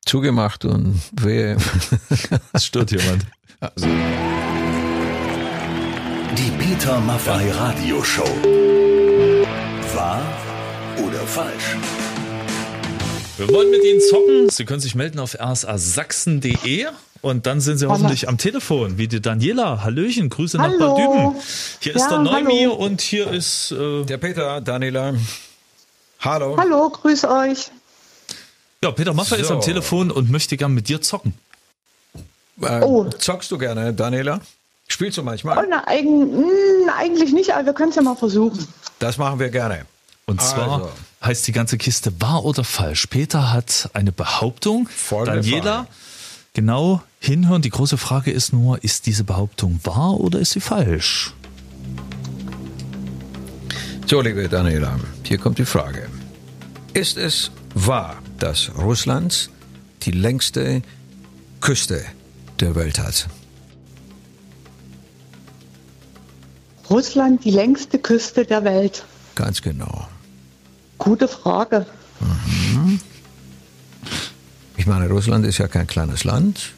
zugemacht 0.07 0.65
und 0.65 1.01
wehe. 1.21 1.57
Es 2.53 2.67
stört 2.67 2.91
jemand. 2.91 3.25
Die 6.37 6.51
Peter 6.59 7.01
Maffay 7.01 7.51
Radioshow. 7.51 8.25
Wahr 9.95 10.23
oder 10.99 11.21
falsch? 11.21 11.77
Wir 13.37 13.49
wollen 13.49 13.71
mit 13.71 13.83
Ihnen 13.85 14.01
zocken. 14.01 14.49
Sie 14.51 14.65
können 14.65 14.81
sich 14.81 14.95
melden 14.95 15.19
auf 15.19 15.35
rsasachsen.de 15.39 16.87
Und 17.21 17.47
dann 17.47 17.61
sind 17.61 17.79
sie 17.79 17.87
hoffentlich 17.89 18.29
am 18.29 18.39
Telefon, 18.39 18.97
wie 18.99 19.09
die 19.09 19.21
Daniela. 19.21 19.83
Hallöchen, 19.83 20.29
Grüße 20.29 20.57
nach 20.59 20.69
Hallo. 20.69 20.95
Bad 20.95 20.99
Düben. 20.99 21.37
Hier 21.81 21.97
ist 21.97 22.03
Ja, 22.03 22.09
der 22.11 22.19
Neumi 22.21 22.61
hallo. 22.61 22.75
und 22.75 23.01
hier 23.01 23.31
ist 23.31 23.73
äh, 23.73 24.05
Der 24.05 24.19
Peter, 24.19 24.61
Daniela. 24.61 25.15
Hallo. 26.21 26.57
Hallo, 26.57 26.91
grüß 26.91 27.25
euch. 27.25 27.71
Ja, 28.85 28.91
Peter 28.93 29.13
Maffay 29.15 29.41
ist 29.41 29.49
So. 29.49 29.55
am 29.55 29.61
Telefon 29.61 30.11
und 30.11 30.31
möchte 30.31 30.57
gern 30.57 30.73
mit 30.73 30.89
dir 30.89 31.01
zocken. 31.03 31.35
Äh, 32.63 32.81
Oh. 32.83 33.05
Zockst 33.11 33.51
du 33.51 33.59
gerne, 33.59 33.93
Daniela? 33.93 34.41
Spielst 34.87 35.17
du 35.19 35.23
Oh, 35.23 35.25
manchmal? 35.25 35.67
na, 35.69 35.87
eig 35.89 36.05
mh, 36.05 36.93
eigentlich 36.97 37.33
nicht, 37.33 37.53
aber 37.55 37.67
wir 37.67 37.73
können 37.73 37.91
es 37.91 37.97
ja 37.97 38.03
mal 38.03 38.15
versuchen. 38.17 38.67
Das 38.99 39.17
machen 39.19 39.39
wir 39.41 39.49
gerne. 39.49 39.87
Und 40.27 40.41
zwar 40.41 40.73
Also. 40.75 40.91
heißt 41.25 41.47
die 41.47 41.53
ganze 41.53 41.77
Kiste 41.79 42.13
wahr 42.21 42.45
oder 42.45 42.65
falsch. 42.65 43.07
Peter 43.09 43.53
hat 43.53 43.91
eine 43.95 44.13
Behauptung. 44.13 44.87
Folgende 44.89 45.41
Daniela, 45.41 45.75
Frage. 45.75 45.89
genau 46.55 47.03
hinhören. 47.19 47.63
Die 47.63 47.71
große 47.71 47.97
Frage 47.99 48.31
ist 48.31 48.53
nur, 48.53 48.83
ist 48.85 49.07
diese 49.07 49.25
Behauptung 49.25 49.81
wahr 49.85 50.21
oder 50.21 50.39
ist 50.39 50.53
sie 50.53 50.61
falsch? 50.61 51.33
So, 54.07 54.21
liebe 54.21 54.49
Daniela, 54.49 54.99
hier 55.25 55.39
kommt 55.39 55.59
die 55.59 55.65
Frage. 55.65 56.09
Ist 56.93 57.17
es 57.17 57.51
wahr, 57.75 58.17
dass 58.39 58.71
Russland 58.79 59.51
die 60.03 60.11
längste 60.11 60.83
Küste 61.61 62.05
der 62.61 62.75
Welt 62.75 62.99
hat? 62.99 63.29
Russland, 66.91 67.45
die 67.45 67.51
längste 67.51 67.99
Küste 67.99 68.45
der 68.45 68.65
Welt. 68.65 69.05
Ganz 69.35 69.63
genau. 69.63 70.07
Gute 70.99 71.29
Frage. 71.29 71.87
Ich 74.77 74.87
meine, 74.87 75.09
Russland 75.09 75.47
ist 75.47 75.59
ja 75.59 75.69
kein 75.69 75.87
kleines 75.87 76.25
Land. 76.25 76.73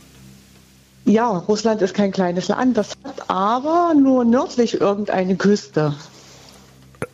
Ja, 1.04 1.28
Russland 1.28 1.82
ist 1.82 1.94
kein 1.94 2.12
kleines 2.12 2.48
Land, 2.48 2.76
das 2.76 2.90
hat 3.04 3.30
aber 3.30 3.94
nur 3.94 4.25
nördlich 4.25 4.80
irgendeine 4.80 5.36
Küste. 5.36 5.94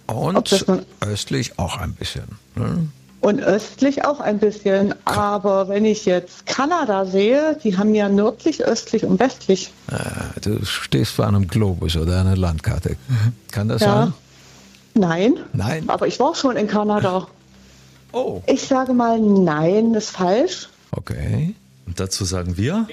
Und 0.06 0.64
östlich 1.00 1.58
auch 1.58 1.76
ein 1.78 1.94
bisschen. 1.94 2.24
Ne? 2.54 2.88
Und 3.22 3.40
östlich 3.40 4.04
auch 4.04 4.20
ein 4.20 4.38
bisschen. 4.38 4.94
Aber 5.06 5.68
wenn 5.68 5.84
ich 5.84 6.04
jetzt 6.06 6.44
Kanada 6.44 7.06
sehe, 7.06 7.56
die 7.62 7.78
haben 7.78 7.94
ja 7.94 8.08
nördlich, 8.08 8.64
östlich 8.64 9.04
und 9.04 9.18
westlich. 9.20 9.72
Äh, 9.90 10.40
Du 10.40 10.64
stehst 10.66 11.12
vor 11.12 11.26
einem 11.28 11.46
Globus 11.48 11.96
oder 11.96 12.20
einer 12.20 12.36
Landkarte. 12.36 12.96
Kann 13.52 13.68
das 13.68 13.80
Ja. 13.82 13.94
sein? 13.94 14.12
Nein. 14.94 15.34
Nein. 15.54 15.84
Aber 15.88 16.06
ich 16.08 16.18
war 16.20 16.34
schon 16.34 16.56
in 16.56 16.66
Kanada. 16.66 17.26
Oh. 18.14 18.42
Ich 18.46 18.66
sage 18.66 18.92
mal, 18.92 19.18
nein, 19.18 19.94
ist 19.94 20.10
falsch. 20.10 20.68
Okay. 20.90 21.54
Und 21.86 21.98
dazu 21.98 22.26
sagen 22.26 22.58
wir. 22.58 22.86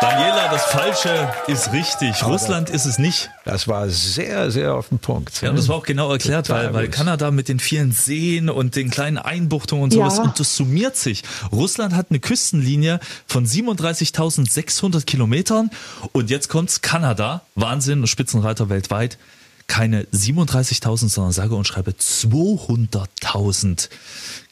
Daniela, 0.00 0.48
das 0.50 0.64
Falsche 0.64 1.30
ist 1.46 1.72
richtig. 1.72 2.24
Russland 2.24 2.70
ist 2.70 2.86
es 2.86 2.98
nicht. 2.98 3.30
Das 3.44 3.68
war 3.68 3.88
sehr, 3.90 4.50
sehr 4.50 4.74
auf 4.74 4.88
den 4.88 4.98
Punkt. 4.98 5.42
Ja, 5.42 5.50
und 5.50 5.56
das 5.56 5.68
war 5.68 5.76
auch 5.76 5.84
genau 5.84 6.10
erklärt, 6.10 6.46
Total 6.46 6.66
weil, 6.68 6.74
weil 6.74 6.86
gut. 6.86 6.94
Kanada 6.94 7.30
mit 7.30 7.48
den 7.48 7.58
vielen 7.60 7.92
Seen 7.92 8.48
und 8.48 8.76
den 8.76 8.88
kleinen 8.90 9.18
Einbuchtungen 9.18 9.84
und 9.84 9.92
Ja. 9.94 10.08
sowas, 10.08 10.18
und 10.20 10.40
das 10.40 10.56
summiert 10.56 10.96
sich. 10.96 11.22
Russland 11.52 11.94
hat 11.94 12.06
eine 12.10 12.18
Küstenlinie 12.18 12.98
von 13.26 13.44
37.600 13.46 15.04
Kilometern 15.04 15.70
und 16.12 16.30
jetzt 16.30 16.48
kommt's 16.48 16.80
Kanada, 16.80 17.42
Wahnsinn, 17.54 18.06
Spitzenreiter 18.06 18.70
weltweit, 18.70 19.18
keine 19.66 20.04
37.000, 20.12 21.08
sondern 21.10 21.32
sage 21.32 21.54
und 21.54 21.66
schreibe 21.66 21.90
200.000 21.92 23.88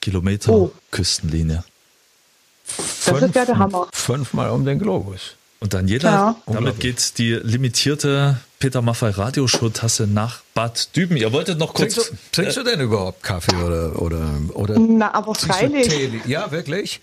Kilometer 0.02 0.52
Oh. 0.52 0.72
Küstenlinie. 0.90 1.64
Das 3.06 3.22
ist 3.22 3.34
ja 3.34 3.46
der 3.46 3.58
Hammer. 3.58 3.88
Fünfmal 3.92 4.50
um 4.50 4.66
den 4.66 4.78
Globus. 4.78 5.36
Und 5.60 5.74
Daniela, 5.74 6.10
Ja. 6.10 6.36
damit 6.46 6.78
geht 6.80 7.18
die 7.18 7.32
limitierte 7.34 8.38
Peter 8.60 8.80
Maffay 8.80 9.10
Radioshow-Tasse 9.10 10.06
nach 10.06 10.40
Bad 10.54 10.94
Düben. 10.96 11.16
Ihr 11.16 11.32
wolltet 11.32 11.58
noch 11.58 11.74
kurz... 11.74 11.94
Trinkst, 11.94 12.12
du, 12.12 12.16
trinkst 12.32 12.56
du 12.58 12.62
denn 12.62 12.80
überhaupt 12.80 13.22
Kaffee 13.22 13.56
oder 13.56 14.00
oder 14.00 14.24
oder 14.54 14.78
Na, 14.78 15.12
aber 15.14 15.34
freilich. 15.34 15.88
Tee? 15.88 16.20
Ja, 16.26 16.50
wirklich? 16.52 17.00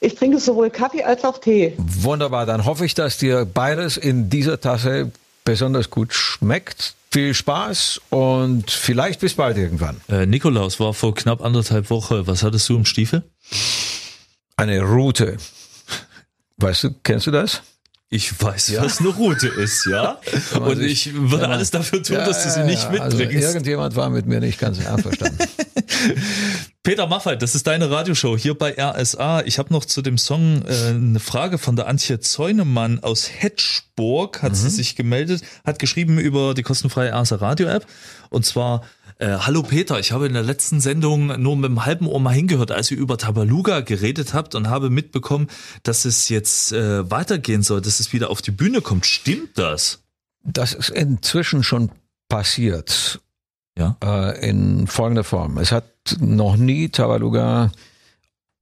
Ich 0.00 0.14
trinke 0.14 0.38
sowohl 0.38 0.70
Kaffee 0.70 1.02
als 1.02 1.24
auch 1.24 1.38
Tee. 1.40 1.74
Wunderbar. 1.78 2.46
Dann 2.46 2.64
hoffe 2.64 2.84
ich, 2.84 2.94
dass 2.94 3.18
dir 3.18 3.44
beides 3.44 3.96
in 3.96 4.30
dieser 4.30 4.60
Tasse 4.60 5.10
besonders 5.44 5.90
gut 5.90 6.12
schmeckt. 6.12 6.94
Viel 7.12 7.34
Spaß 7.34 8.00
und 8.10 8.70
vielleicht 8.70 9.20
bis 9.20 9.34
bald 9.34 9.56
irgendwann. 9.56 10.00
Äh, 10.08 10.26
Nikolaus 10.26 10.78
war 10.80 10.92
vor 10.92 11.14
knapp 11.14 11.40
anderthalb 11.42 11.88
Wochen. 11.90 12.26
Was 12.26 12.42
hattest 12.42 12.68
du 12.68 12.76
im 12.76 12.84
Stiefel? 12.84 13.22
Eine 14.56 14.82
Route. 14.82 15.38
Weißt 16.58 16.84
du, 16.84 16.90
kennst 17.02 17.26
du 17.26 17.30
das? 17.30 17.62
Ich 18.08 18.40
weiß, 18.40 18.74
was 18.80 19.00
eine 19.00 19.08
Route 19.08 19.48
ist, 19.48 19.84
ja. 19.86 20.20
Und 20.60 20.80
ich 20.80 21.12
würde 21.12 21.48
alles 21.48 21.72
dafür 21.72 22.02
tun, 22.02 22.16
dass 22.18 22.44
du 22.44 22.50
sie 22.50 22.62
nicht 22.62 22.84
Also 22.86 23.16
mitbringst. 23.16 23.48
irgendjemand 23.48 23.96
war 23.96 24.10
mit 24.10 24.26
mir 24.26 24.38
nicht 24.40 24.60
ganz 24.60 24.84
einverstanden. 24.86 25.38
Peter 26.82 27.06
Maffay, 27.06 27.36
das 27.36 27.54
ist 27.54 27.66
deine 27.66 27.90
Radioshow 27.90 28.36
hier 28.36 28.54
bei 28.54 28.76
RSA. 28.78 29.42
Ich 29.42 29.58
habe 29.58 29.72
noch 29.72 29.84
zu 29.84 30.02
dem 30.02 30.18
Song 30.18 30.62
äh, 30.62 30.90
eine 30.90 31.18
Frage 31.18 31.58
von 31.58 31.74
der 31.74 31.88
Antje 31.88 32.20
Zeunemann 32.20 33.00
aus 33.00 33.28
Hetschburg, 33.28 34.42
hat 34.42 34.54
sie 34.54 34.70
sich 34.70 34.94
gemeldet, 34.94 35.42
hat 35.64 35.78
geschrieben 35.78 36.18
über 36.18 36.54
die 36.54 36.62
kostenfreie 36.62 37.12
RSA 37.12 37.36
Radio 37.36 37.66
App. 37.68 37.86
Und 38.30 38.46
zwar, 38.46 38.82
äh, 39.18 39.38
hallo 39.38 39.62
Peter, 39.62 39.98
ich 39.98 40.12
habe 40.12 40.26
in 40.26 40.34
der 40.34 40.42
letzten 40.42 40.80
Sendung 40.80 41.40
nur 41.40 41.56
mit 41.56 41.70
dem 41.70 41.84
halben 41.84 42.06
Ohr 42.06 42.20
mal 42.20 42.34
hingehört, 42.34 42.70
als 42.70 42.90
ihr 42.90 42.98
über 42.98 43.18
Tabaluga 43.18 43.80
geredet 43.80 44.34
habt 44.34 44.54
und 44.54 44.68
habe 44.68 44.90
mitbekommen, 44.90 45.48
dass 45.82 46.04
es 46.04 46.28
jetzt 46.28 46.72
äh, 46.72 47.10
weitergehen 47.10 47.62
soll, 47.62 47.80
dass 47.80 47.98
es 47.98 48.12
wieder 48.12 48.30
auf 48.30 48.42
die 48.42 48.50
Bühne 48.50 48.80
kommt. 48.80 49.06
Stimmt 49.06 49.58
das? 49.58 50.02
Das 50.44 50.72
ist 50.72 50.90
inzwischen 50.90 51.62
schon 51.62 51.90
passiert. 52.28 53.20
Ja. 53.78 53.96
Äh, 54.02 54.48
in 54.48 54.86
folgender 54.86 55.24
Form. 55.24 55.58
Es 55.58 55.72
hat 55.72 55.84
noch 56.18 56.56
nie 56.56 56.88
Tabaluga 56.88 57.70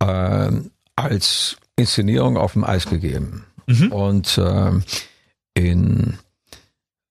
äh, 0.00 0.50
als 0.96 1.56
Inszenierung 1.76 2.36
auf 2.36 2.52
dem 2.54 2.64
Eis 2.64 2.86
gegeben. 2.86 3.44
Mhm. 3.66 3.92
Und 3.92 4.38
äh, 4.38 4.72
in, 5.54 6.18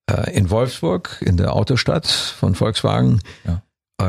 äh, 0.09 0.31
in 0.35 0.49
Wolfsburg, 0.49 1.21
in 1.25 1.37
der 1.37 1.53
Autostadt 1.53 2.07
von 2.07 2.55
Volkswagen, 2.55 3.21
Ja. 3.45 3.61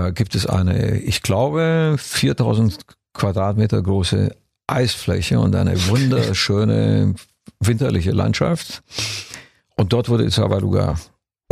äh, 0.09 0.13
gibt 0.13 0.35
es 0.35 0.47
eine, 0.47 0.99
ich 0.99 1.23
glaube, 1.23 1.97
4000 1.99 2.79
Quadratmeter 3.15 3.81
große 3.81 4.35
Eisfläche 4.67 5.39
und 5.39 5.55
eine 5.55 5.87
wunderschöne 5.89 7.15
winterliche 7.61 8.11
Landschaft. 8.11 8.83
Und 9.77 9.93
dort 9.93 10.09
wurde 10.09 10.29
Tabaluga 10.31 10.97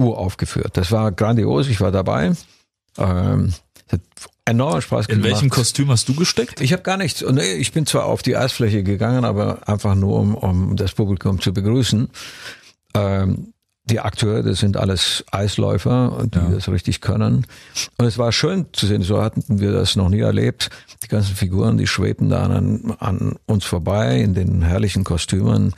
uraufgeführt. 0.00 0.76
Das 0.76 0.90
war 0.90 1.12
grandios, 1.12 1.68
ich 1.68 1.80
war 1.80 1.90
dabei. 1.92 2.32
Ähm, 2.98 3.52
es 3.86 3.92
hat 3.92 4.00
enorm 4.44 4.80
Spaß 4.80 5.06
In 5.06 5.16
gemacht. 5.16 5.30
welchem 5.32 5.50
Kostüm 5.50 5.90
hast 5.90 6.08
du 6.08 6.14
gesteckt? 6.14 6.60
Ich 6.60 6.72
habe 6.72 6.82
gar 6.82 6.96
nichts. 6.96 7.22
und 7.22 7.38
Ich 7.38 7.72
bin 7.72 7.86
zwar 7.86 8.06
auf 8.06 8.22
die 8.22 8.36
Eisfläche 8.36 8.82
gegangen, 8.82 9.24
aber 9.24 9.66
einfach 9.68 9.94
nur, 9.94 10.18
um, 10.18 10.34
um 10.34 10.76
das 10.76 10.92
Publikum 10.92 11.40
zu 11.40 11.52
begrüßen. 11.52 12.08
Ähm, 12.94 13.51
die 13.84 13.98
Akteure, 14.00 14.42
das 14.42 14.60
sind 14.60 14.76
alles 14.76 15.24
Eisläufer 15.32 16.24
die 16.32 16.38
Ja. 16.38 16.48
das 16.50 16.68
richtig 16.68 17.00
können. 17.00 17.46
Und 17.98 18.06
es 18.06 18.16
war 18.16 18.30
schön 18.30 18.66
zu 18.72 18.86
sehen, 18.86 19.02
so 19.02 19.20
hatten 19.22 19.60
wir 19.60 19.72
das 19.72 19.96
noch 19.96 20.08
nie 20.08 20.20
erlebt. 20.20 20.70
Die 21.02 21.08
ganzen 21.08 21.34
Figuren, 21.34 21.78
die 21.78 21.86
schwebten 21.88 22.30
da 22.30 22.44
an, 22.44 22.94
an 23.00 23.36
uns 23.46 23.64
vorbei 23.64 24.20
in 24.20 24.34
den 24.34 24.62
herrlichen 24.62 25.02
Kostümen. 25.02 25.74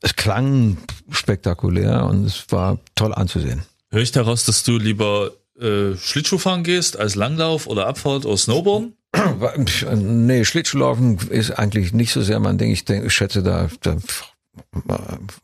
Es 0.00 0.16
klang 0.16 0.78
spektakulär 1.10 2.06
und 2.06 2.24
es 2.24 2.46
war 2.50 2.78
toll 2.94 3.12
anzusehen. 3.14 3.62
Höre 3.90 4.02
ich 4.02 4.12
daraus, 4.12 4.44
dass 4.46 4.62
du 4.62 4.78
lieber 4.78 5.30
äh, 5.60 5.94
Schlittschuh 5.96 6.38
fahren 6.38 6.64
gehst 6.64 6.98
als 6.98 7.14
Langlauf 7.14 7.66
oder 7.66 7.86
Abfahrt 7.86 8.24
oder 8.24 8.36
Snowboarden? 8.36 8.94
Nee, 9.94 10.44
Schlittschuhlaufen 10.46 11.18
ist 11.28 11.50
eigentlich 11.50 11.92
nicht 11.92 12.12
so 12.14 12.22
sehr 12.22 12.40
mein 12.40 12.56
Ding. 12.56 12.70
Ich, 12.70 12.86
denke, 12.86 13.08
ich 13.08 13.12
schätze, 13.12 13.42
da, 13.42 13.68
da 13.82 13.96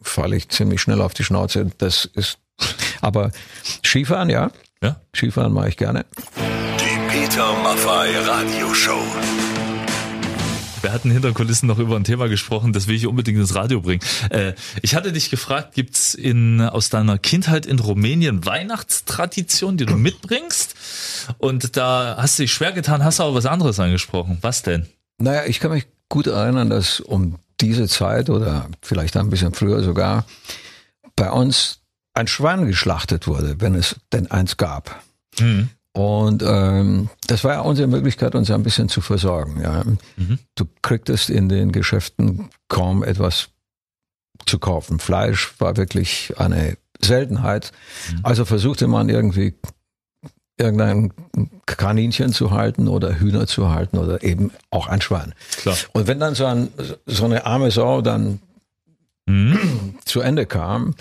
falle 0.02 0.36
ich 0.36 0.48
ziemlich 0.48 0.80
schnell 0.80 1.00
auf 1.00 1.14
die 1.14 1.24
Schnauze. 1.24 1.70
Das 1.78 2.04
ist, 2.04 2.38
aber 3.00 3.30
Skifahren, 3.84 4.30
ja. 4.30 4.50
Ja. 4.82 5.00
Skifahren 5.14 5.52
mache 5.52 5.70
ich 5.70 5.76
gerne. 5.76 6.04
Die 6.78 7.10
Peter 7.10 7.52
Maffay 7.62 8.16
Radioshow. 8.18 9.02
Wir 10.80 10.92
hatten 10.92 11.10
hinter 11.10 11.32
Kulissen 11.32 11.66
noch 11.66 11.80
über 11.80 11.96
ein 11.96 12.04
Thema 12.04 12.28
gesprochen, 12.28 12.72
das 12.72 12.86
will 12.86 12.94
ich 12.94 13.06
unbedingt 13.08 13.38
ins 13.38 13.54
Radio 13.56 13.80
bringen. 13.80 14.00
Äh, 14.30 14.52
ich 14.80 14.94
hatte 14.94 15.12
dich 15.12 15.28
gefragt, 15.28 15.74
gibt's 15.74 16.14
in 16.14 16.60
aus 16.60 16.88
deiner 16.88 17.18
Kindheit 17.18 17.66
in 17.66 17.80
Rumänien 17.80 18.46
Weihnachtstradition, 18.46 19.76
die 19.76 19.86
du 19.86 19.96
mitbringst? 19.96 20.76
Und 21.38 21.76
da 21.76 22.16
hast 22.18 22.38
du 22.38 22.44
dich 22.44 22.52
schwer 22.52 22.72
getan, 22.72 23.02
hast 23.02 23.20
aber 23.20 23.34
was 23.34 23.46
anderes 23.46 23.80
angesprochen. 23.80 24.38
Was 24.40 24.62
denn? 24.62 24.86
Naja, 25.18 25.46
ich 25.46 25.58
kann 25.58 25.72
mich 25.72 25.86
gut 26.08 26.28
erinnern, 26.28 26.70
dass 26.70 27.00
um 27.00 27.38
diese 27.60 27.88
Zeit 27.88 28.30
oder 28.30 28.68
vielleicht 28.82 29.16
ein 29.16 29.30
bisschen 29.30 29.54
früher 29.54 29.82
sogar 29.82 30.24
bei 31.16 31.30
uns 31.30 31.80
ein 32.14 32.26
Schwein 32.26 32.66
geschlachtet 32.66 33.26
wurde, 33.26 33.60
wenn 33.60 33.74
es 33.74 33.96
denn 34.12 34.30
eins 34.30 34.56
gab. 34.56 35.02
Hm. 35.38 35.70
Und 35.92 36.44
ähm, 36.46 37.08
das 37.26 37.42
war 37.44 37.54
ja 37.54 37.60
unsere 37.60 37.88
Möglichkeit, 37.88 38.34
uns 38.34 38.50
ein 38.50 38.62
bisschen 38.62 38.88
zu 38.88 39.00
versorgen. 39.00 39.60
Ja. 39.60 39.82
Du 40.54 40.64
kriegtest 40.82 41.30
in 41.30 41.48
den 41.48 41.72
Geschäften 41.72 42.50
kaum 42.68 43.02
etwas 43.02 43.48
zu 44.46 44.58
kaufen. 44.58 45.00
Fleisch 45.00 45.54
war 45.58 45.76
wirklich 45.76 46.34
eine 46.38 46.76
Seltenheit. 47.02 47.72
Also 48.22 48.44
versuchte 48.44 48.86
man 48.86 49.08
irgendwie 49.08 49.54
irgendein 50.58 51.12
Kaninchen 51.66 52.32
zu 52.32 52.50
halten 52.50 52.88
oder 52.88 53.18
Hühner 53.18 53.46
zu 53.46 53.70
halten 53.70 53.98
oder 53.98 54.22
eben 54.22 54.50
auch 54.70 54.88
ein 54.88 55.00
Schwein. 55.00 55.34
Klar. 55.58 55.76
Und 55.92 56.06
wenn 56.06 56.20
dann 56.20 56.34
so, 56.34 56.46
ein, 56.46 56.68
so 57.06 57.24
eine 57.24 57.46
arme 57.46 57.70
Sau 57.70 58.02
dann 58.02 58.40
Mhm. 59.28 59.94
zu 60.04 60.20
Ende 60.20 60.46
kam, 60.46 60.94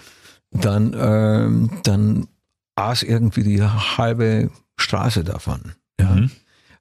dann, 0.52 0.96
ähm, 0.98 1.72
dann 1.84 2.28
aß 2.76 3.04
irgendwie 3.04 3.44
die 3.44 3.64
halbe 3.64 4.52
Straße 4.78 5.24
davon. 5.24 5.74
Ja. 6.00 6.12
Mhm. 6.12 6.32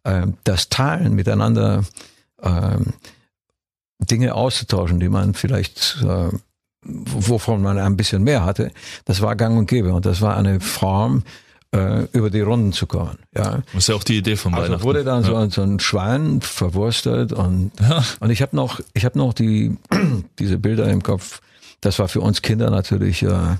Ähm, 0.04 0.34
das 0.44 0.68
Teilen 0.68 1.14
miteinander 1.14 1.84
ähm, 2.42 2.92
Dinge 3.98 4.34
auszutauschen, 4.34 5.00
die 5.00 5.08
man 5.08 5.34
vielleicht, 5.34 6.02
äh, 6.02 6.28
wovon 6.82 7.62
man 7.62 7.78
ein 7.78 7.96
bisschen 7.96 8.22
mehr 8.22 8.44
hatte, 8.44 8.70
das 9.06 9.22
war 9.22 9.36
gang 9.36 9.58
und 9.58 9.66
gäbe. 9.66 9.94
Und 9.94 10.04
das 10.04 10.20
war 10.20 10.36
eine 10.36 10.60
Form, 10.60 11.22
äh, 11.76 12.08
über 12.12 12.30
die 12.30 12.40
Runden 12.40 12.72
zu 12.72 12.86
kommen. 12.86 13.18
Ja. 13.34 13.62
Das 13.72 13.74
ist 13.84 13.88
ja 13.88 13.94
auch 13.94 14.04
die 14.04 14.16
Idee 14.18 14.36
von 14.36 14.54
Also 14.54 14.66
Weihnachten. 14.68 14.84
wurde 14.84 15.04
dann 15.04 15.22
so, 15.22 15.32
ja. 15.32 15.40
ein- 15.40 15.50
so 15.50 15.62
ein 15.62 15.78
Schwein 15.80 16.40
verwurstet 16.40 17.32
und 17.32 17.72
Ja. 17.80 18.02
und 18.20 18.30
ich 18.30 18.42
habe 18.42 18.54
noch, 18.56 18.80
ich 18.94 19.04
habe 19.04 19.18
noch 19.18 19.32
die 19.34 19.76
diese 20.38 20.58
Bilder 20.58 20.88
im 20.88 21.02
Kopf. 21.02 21.40
Das 21.80 21.98
war 21.98 22.08
für 22.08 22.20
uns 22.20 22.42
Kinder 22.42 22.70
natürlich 22.70 23.22
äh, 23.22 23.56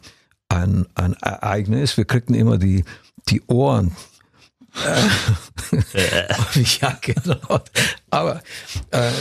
ein 0.49 0.87
ein 0.95 1.13
Ereignis. 1.21 1.97
Wir 1.97 2.05
kriegten 2.07 2.35
immer 2.35 2.59
die 2.59 2.85
die 3.29 3.43
Ohren. 3.49 3.93
Äh, 4.85 6.61
ja, 6.81 6.99
genau. 7.01 7.61
Aber 8.11 8.43
ähm, 8.93 9.13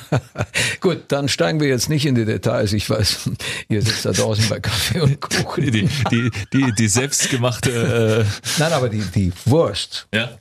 gut, 0.80 1.04
dann 1.08 1.28
steigen 1.28 1.60
wir 1.60 1.68
jetzt 1.68 1.88
nicht 1.88 2.06
in 2.06 2.14
die 2.14 2.24
Details. 2.24 2.72
Ich 2.72 2.88
weiß, 2.88 3.30
ihr 3.68 3.82
sitzt 3.82 4.04
da 4.04 4.12
draußen 4.12 4.48
bei 4.48 4.60
Kaffee 4.60 5.00
und 5.00 5.20
Kuchen. 5.20 5.70
Die, 5.70 5.88
die, 6.10 6.30
die, 6.52 6.72
die 6.72 6.88
selbstgemachte, 6.88 8.26
Nein, 8.58 8.72
aber 8.72 8.88
die 8.88 9.02
die 9.02 9.32
Wurst, 9.44 10.08
äh, 10.12 10.18
ja. 10.18 10.38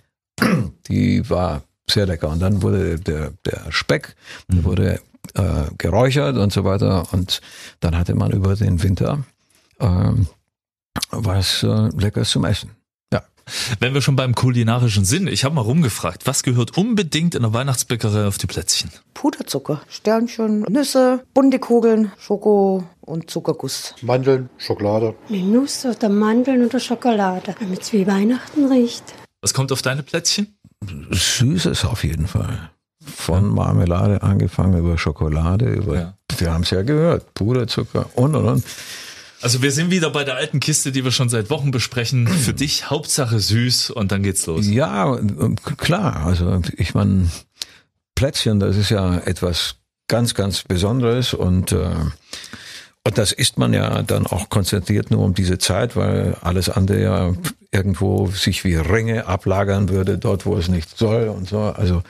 die 0.88 1.30
war 1.30 1.63
sehr 1.89 2.06
lecker. 2.06 2.30
Und 2.30 2.39
dann 2.39 2.62
wurde 2.62 3.00
der, 3.00 3.34
der 3.46 3.72
Speck 3.72 4.15
der 4.48 4.63
wurde 4.63 5.01
äh, 5.36 5.65
geräuchert 5.77 6.38
und 6.38 6.53
so 6.53 6.63
weiter. 6.63 7.12
Und 7.12 7.42
dann 7.80 7.98
hatte 7.98 8.15
man 8.15 8.32
über 8.32 8.56
den 8.56 8.82
Winter 8.82 9.24
ähm, 9.80 10.27
was 11.12 11.63
äh, 11.63 11.89
Leckeres 11.98 12.30
zum 12.30 12.46
Essen. 12.46 12.72
Wenn 13.80 13.94
wir 13.94 14.02
schon 14.02 14.16
beim 14.16 14.36
kulinarischen 14.36 15.04
sind, 15.06 15.28
ich 15.28 15.44
habe 15.44 15.56
mal 15.56 15.62
rumgefragt, 15.62 16.26
was 16.26 16.44
gehört 16.44 16.78
unbedingt 16.78 17.36
in 17.36 17.42
der 17.42 17.54
Weihnachtsbäckerei 17.54 18.26
auf 18.26 18.38
die 18.38 18.48
Plätzchen? 18.48 18.90
Puderzucker, 19.14 19.82
Sternchen, 19.90 20.62
Nüsse, 20.70 21.24
bunte 21.34 21.60
Kugeln, 21.60 22.12
Schoko 22.18 22.84
und 23.02 23.30
Zuckerguss. 23.30 23.96
Mandeln, 24.02 24.50
Schokolade. 24.58 25.16
Mit 25.30 25.44
Nuss 25.44 25.86
oder 25.86 26.08
Mandeln 26.10 26.66
oder 26.66 26.80
Schokolade, 26.80 27.54
damit 27.60 27.82
es 27.82 27.92
wie 27.94 28.08
Weihnachten 28.08 28.72
riecht. 28.72 29.04
Was 29.42 29.54
kommt 29.54 29.72
auf 29.74 29.82
deine 29.82 30.04
Plätzchen? 30.04 30.56
Süßes 31.12 31.86
auf 31.86 32.04
jeden 32.04 32.28
Fall. 32.28 32.70
Von 33.06 33.50
Marmelade 33.54 34.24
angefangen 34.24 34.78
über 34.80 34.98
Schokolade, 34.98 35.66
über, 35.70 35.96
Ja. 35.96 36.14
wir 36.38 36.54
haben 36.54 36.64
es 36.64 36.70
ja 36.70 36.82
gehört, 36.84 37.34
Puderzucker 37.34 38.06
und 38.16 38.36
und 38.36 38.46
und. 38.46 38.64
Also 39.44 39.62
wir 39.62 39.74
sind 39.74 39.92
wieder 39.92 40.10
bei 40.10 40.24
der 40.24 40.36
alten 40.36 40.62
Kiste, 40.62 40.94
die 40.94 41.04
wir 41.04 41.12
schon 41.12 41.28
seit 41.28 41.50
Wochen 41.50 41.72
besprechen. 41.72 42.28
Für 42.28 42.54
dich 42.54 42.90
Hauptsache 42.90 43.40
süß 43.40 43.90
und 43.90 44.14
dann 44.14 44.24
geht's 44.24 44.46
los. 44.46 44.66
Ja, 44.66 45.20
klar. 45.78 46.26
Also 46.26 46.62
ich 46.78 46.94
meine, 46.94 47.30
Plätzchen, 48.16 48.62
das 48.62 48.78
ist 48.78 48.90
ja 48.90 49.18
etwas 49.18 49.76
ganz, 50.08 50.34
ganz 50.34 50.64
Besonderes 50.64 51.34
und 51.34 51.74
äh, 51.74 51.90
und 53.06 53.18
das 53.18 53.34
isst 53.34 53.58
man 53.58 53.74
ja 53.74 54.02
dann 54.02 54.28
auch 54.28 54.48
konzentriert 54.48 55.12
nur 55.12 55.26
um 55.26 55.34
diese 55.34 55.58
Zeit, 55.58 55.98
weil 55.98 56.38
alles 56.40 56.70
andere 56.70 57.02
ja 57.02 57.34
irgendwo 57.70 58.28
sich 58.28 58.63
wie 58.63 58.76
Ringe 58.76 59.26
ablagern 59.26 59.89
würde, 59.89 60.17
dort 60.17 60.46
wo 60.46 60.56
es 60.56 60.70
nicht 60.70 60.98
soll 60.98 61.28
und 61.28 61.50
so. 61.50 61.60
Also 61.60 62.02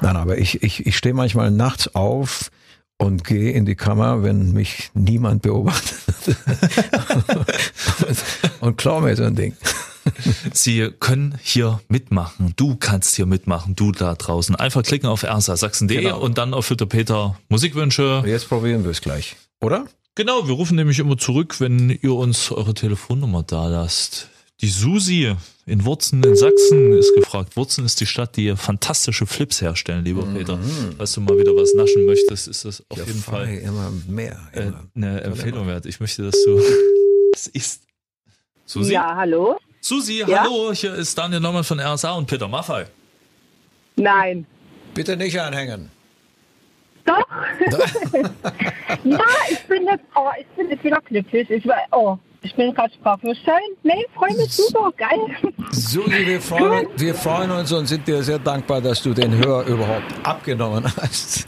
nein, 0.00 0.16
aber 0.16 0.38
ich, 0.38 0.62
ich, 0.62 0.86
ich 0.86 0.96
stehe 0.96 1.14
manchmal 1.14 1.50
nachts 1.50 1.94
auf 1.94 2.50
und 2.98 3.24
gehe 3.24 3.52
in 3.52 3.64
die 3.64 3.74
Kammer, 3.76 4.22
wenn 4.22 4.52
mich 4.52 4.90
niemand 4.94 5.42
beobachtet 5.42 6.04
und, 8.08 8.24
und 8.60 8.76
klau 8.76 9.00
mir 9.00 9.16
so 9.16 9.24
ein 9.24 9.34
Ding. 9.36 9.56
Sie 10.52 10.90
können 11.00 11.38
hier 11.42 11.80
mitmachen. 11.88 12.54
Du 12.56 12.76
kannst 12.76 13.14
hier 13.16 13.26
mitmachen, 13.26 13.76
du 13.76 13.92
da 13.92 14.14
draußen. 14.14 14.56
Einfach 14.56 14.82
klicken 14.82 15.08
auf 15.08 15.22
ersasachsen.de 15.22 16.00
Genau. 16.02 16.18
und 16.20 16.38
dann 16.38 16.54
auf 16.54 16.70
Hütter 16.70 16.86
Peter 16.86 17.38
Musikwünsche. 17.48 18.22
Jetzt 18.26 18.48
probieren 18.48 18.84
wir 18.84 18.90
es 18.90 19.00
gleich, 19.00 19.36
oder? 19.60 19.84
Genau, 20.14 20.48
wir 20.48 20.54
rufen 20.54 20.76
nämlich 20.76 20.98
immer 20.98 21.16
zurück, 21.16 21.60
wenn 21.60 21.90
ihr 21.90 22.14
uns 22.14 22.50
eure 22.50 22.74
Telefonnummer 22.74 23.42
da 23.44 23.68
lasst. 23.68 24.28
Die 24.60 24.68
Susi 24.68 25.34
in 25.66 25.84
Wurzen 25.84 26.22
in 26.24 26.34
Sachsen 26.34 26.92
ist 26.92 27.14
gefragt. 27.14 27.56
Wurzen 27.56 27.84
ist 27.84 28.00
die 28.00 28.06
Stadt, 28.06 28.36
die 28.36 28.56
fantastische 28.56 29.24
Flips 29.26 29.60
herstellen, 29.62 30.04
lieber 30.04 30.24
Peter. 30.34 30.58
Falls 30.96 31.12
du 31.12 31.20
mal 31.20 31.38
wieder 31.38 31.54
was 31.54 31.74
naschen 31.74 32.06
möchtest, 32.06 32.48
ist 32.48 32.64
das 32.64 32.82
auf 32.88 32.98
jeden 32.98 33.22
Fall 33.22 33.48
immer 33.58 33.92
mehr. 34.08 34.36
äh, 34.52 34.62
Immer. 34.62 34.84
eine 34.96 35.20
Empfehlung 35.20 35.66
wert. 35.68 35.86
Ich 35.86 36.00
möchte, 36.00 36.24
dass 36.24 36.42
du 36.44 36.60
das 37.32 37.46
isst. 37.48 37.82
Susi? 38.64 38.94
Ja, 38.94 39.14
hallo? 39.14 39.58
Susi, 39.80 40.24
Ja? 40.26 40.42
hallo, 40.42 40.72
hier 40.72 40.94
ist 40.94 41.16
Daniel 41.16 41.40
Neumann 41.40 41.62
von 41.64 41.78
RSA 41.78 42.12
und 42.14 42.26
Peter 42.26 42.48
Maffei. 42.48 42.86
Nein. 43.94 44.44
Bitte 44.92 45.16
nicht 45.16 45.38
anhängen. 45.40 45.88
Doch. 47.04 47.16
ja, 49.04 49.20
ich 49.50 49.60
bin 49.68 49.84
jetzt, 49.84 50.04
oh, 50.16 50.30
ich 50.38 50.46
bin 50.56 50.68
jetzt 50.68 50.82
wieder 50.82 51.00
glücklich. 51.02 51.48
Ich 51.48 51.64
war, 51.66 51.76
oh, 51.92 52.18
ich 52.42 52.54
bin 52.54 52.72
gerade 52.74 52.92
sprachlos. 52.94 53.36
Schön. 53.44 53.54
Nee, 53.82 54.06
freue 54.14 54.36
mich 54.36 54.50
super. 54.52 54.92
Geil. 54.96 55.18
Susi, 55.70 56.26
wir 56.26 56.40
freuen, 56.40 56.86
wir 56.96 57.14
freuen 57.14 57.50
uns 57.50 57.72
und 57.72 57.86
sind 57.86 58.06
dir 58.06 58.22
sehr 58.22 58.38
dankbar, 58.38 58.80
dass 58.80 59.02
du 59.02 59.12
den 59.12 59.32
Hör 59.36 59.66
überhaupt 59.66 60.04
abgenommen 60.22 60.84
hast. 60.96 61.46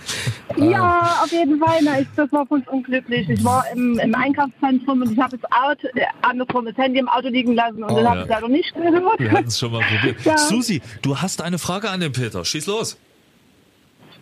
Ja, 0.56 1.20
auf 1.22 1.30
jeden 1.32 1.58
Fall. 1.58 1.78
Na, 1.82 2.00
ich, 2.00 2.08
das 2.16 2.30
war 2.32 2.44
für 2.46 2.54
uns 2.54 2.68
unglücklich. 2.68 3.28
Ich 3.28 3.44
war 3.44 3.64
im, 3.72 3.98
im 3.98 4.14
Einkaufszentrum 4.14 5.02
und 5.02 5.12
ich 5.12 5.18
habe 5.18 5.38
das 5.38 5.52
Auto, 5.52 5.86
äh, 5.94 6.04
andersrum 6.22 6.64
das 6.66 6.76
Handy 6.76 6.98
im 6.98 7.08
Auto 7.08 7.28
liegen 7.28 7.54
lassen 7.54 7.82
und 7.84 7.90
Oh, 7.90 7.94
dann 7.96 8.04
ja. 8.04 8.10
habe 8.10 8.20
ich 8.22 8.28
leider 8.28 8.48
nicht 8.48 8.74
gehört. 8.74 9.20
Wir 9.20 9.30
hatten 9.30 9.48
es 9.48 9.58
schon 9.58 9.72
mal 9.72 9.82
probiert. 9.82 10.16
Ja. 10.24 10.36
Susi, 10.36 10.82
du 11.02 11.16
hast 11.18 11.40
eine 11.40 11.58
Frage 11.58 11.88
an 11.90 12.00
den 12.00 12.12
Peter. 12.12 12.44
Schieß 12.44 12.66
los. 12.66 12.98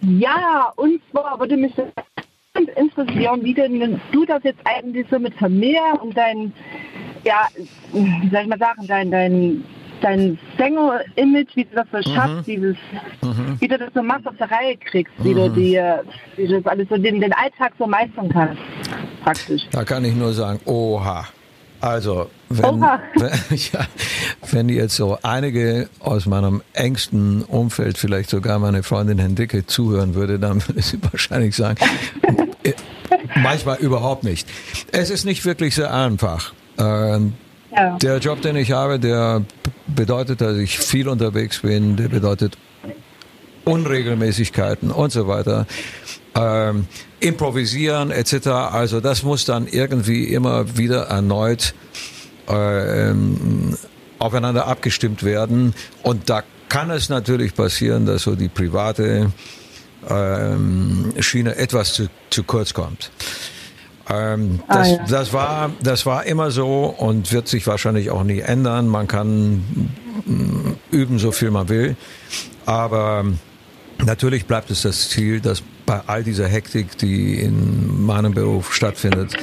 Ja, 0.02 0.72
und 0.76 1.00
zwar 1.10 1.40
würde 1.40 1.56
mich 1.56 1.72
das 2.66 2.76
interessieren, 2.76 3.40
wie 3.42 3.54
denn 3.54 4.00
du 4.12 4.24
das 4.24 4.42
jetzt 4.44 4.60
eigentlich 4.64 5.06
so 5.10 5.18
mit 5.18 5.34
Familie 5.34 5.80
und 6.02 6.16
dein, 6.16 6.52
ja, 7.24 7.48
wie 7.92 8.28
soll 8.30 8.42
ich 8.42 8.48
mal 8.48 8.58
sagen, 8.58 8.86
dein, 8.86 9.10
dein, 9.10 9.64
dein 10.00 10.38
Sänger-Image, 10.56 11.56
wie 11.56 11.64
du 11.64 11.74
das 11.74 11.86
so 11.92 12.10
schaffst, 12.12 12.46
dieses, 12.46 12.76
wie 13.58 13.68
du 13.68 13.78
das 13.78 13.90
so 13.94 14.02
machst, 14.02 14.26
auf 14.26 14.36
der 14.36 14.50
Reihe 14.50 14.76
kriegst, 14.76 15.12
wie 15.18 15.34
du 15.34 15.50
die, 15.50 15.80
wie 16.36 16.46
du 16.46 16.60
das 16.60 16.66
alles 16.66 16.88
so 16.88 16.96
den, 16.96 17.20
den 17.20 17.32
Alltag 17.32 17.72
so 17.78 17.86
meistern 17.86 18.28
kannst, 18.28 18.62
praktisch. 19.22 19.62
Da 19.70 19.84
kann 19.84 20.04
ich 20.04 20.14
nur 20.14 20.32
sagen, 20.32 20.60
oha. 20.64 21.26
Also, 21.80 22.28
wenn, 22.48 22.80
wenn, 23.14 23.58
ja, 23.72 23.86
wenn 24.50 24.68
jetzt 24.68 24.96
so 24.96 25.18
einige 25.22 25.88
aus 26.00 26.26
meinem 26.26 26.62
engsten 26.72 27.42
Umfeld, 27.42 27.98
vielleicht 27.98 28.30
sogar 28.30 28.58
meine 28.58 28.82
Freundin 28.82 29.18
Hendricke 29.18 29.64
zuhören 29.66 30.14
würde, 30.14 30.38
dann 30.38 30.66
würde 30.66 30.82
sie 30.82 30.98
wahrscheinlich 31.02 31.54
sagen, 31.54 31.78
manchmal 33.42 33.78
überhaupt 33.78 34.24
nicht. 34.24 34.48
Es 34.92 35.10
ist 35.10 35.24
nicht 35.24 35.44
wirklich 35.44 35.74
sehr 35.74 35.92
einfach. 35.92 36.52
Ähm, 36.78 37.34
Ja. 37.70 37.96
Der 37.98 38.18
Job, 38.18 38.40
den 38.40 38.56
ich 38.56 38.72
habe, 38.72 38.98
der 38.98 39.42
bedeutet, 39.86 40.40
dass 40.40 40.56
ich 40.56 40.78
viel 40.78 41.06
unterwegs 41.06 41.58
bin, 41.58 41.96
der 41.96 42.08
bedeutet 42.08 42.56
Unregelmäßigkeiten 43.64 44.90
und 44.90 45.12
so 45.12 45.28
weiter. 45.28 45.66
Ähm, 46.34 46.86
improvisieren 47.20 48.10
etc. 48.10 48.46
Also 48.72 49.00
das 49.00 49.22
muss 49.22 49.44
dann 49.44 49.66
irgendwie 49.66 50.24
immer 50.32 50.78
wieder 50.78 51.08
erneut 51.08 51.74
ähm, 52.48 53.76
aufeinander 54.18 54.66
abgestimmt 54.66 55.22
werden. 55.22 55.74
Und 56.02 56.30
da 56.30 56.42
kann 56.68 56.90
es 56.90 57.08
natürlich 57.10 57.54
passieren, 57.54 58.06
dass 58.06 58.22
so 58.22 58.34
die 58.34 58.48
private 58.48 59.30
ähm, 60.08 61.12
Schiene 61.20 61.56
etwas 61.56 61.92
zu, 61.94 62.08
zu 62.30 62.44
kurz 62.44 62.74
kommt. 62.74 63.10
Ähm, 64.10 64.60
Ah, 64.68 64.78
das, 64.78 64.90
ja. 64.90 65.04
das, 65.08 65.32
war, 65.32 65.70
das 65.82 66.06
war 66.06 66.24
immer 66.24 66.50
so 66.50 66.86
und 66.86 67.32
wird 67.32 67.48
sich 67.48 67.66
wahrscheinlich 67.66 68.10
auch 68.10 68.24
nie 68.24 68.40
ändern. 68.40 68.88
Man 68.88 69.06
kann 69.06 69.64
mm, 70.24 70.72
üben, 70.90 71.18
so 71.18 71.30
viel 71.32 71.50
man 71.50 71.68
will. 71.68 71.96
Aber 72.64 73.24
natürlich 74.04 74.46
bleibt 74.46 74.70
es 74.70 74.82
das 74.82 75.10
Ziel, 75.10 75.40
dass 75.40 75.62
bei 75.84 76.00
all 76.06 76.22
dieser 76.22 76.48
Hektik, 76.48 76.96
die 76.98 77.40
in 77.40 78.04
meinem 78.04 78.34
Beruf 78.34 78.74
stattfindet, 78.74 79.34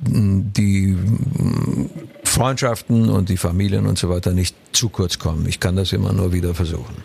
die 0.00 0.90
m, 0.90 1.90
Freundschaften 2.24 3.08
und 3.10 3.28
die 3.28 3.36
Familien 3.36 3.86
und 3.86 3.98
so 3.98 4.08
weiter 4.08 4.32
nicht 4.32 4.56
zu 4.72 4.88
kurz 4.88 5.18
kommen. 5.18 5.46
Ich 5.46 5.60
kann 5.60 5.76
das 5.76 5.92
immer 5.92 6.12
nur 6.12 6.32
wieder 6.32 6.54
versuchen. 6.54 6.96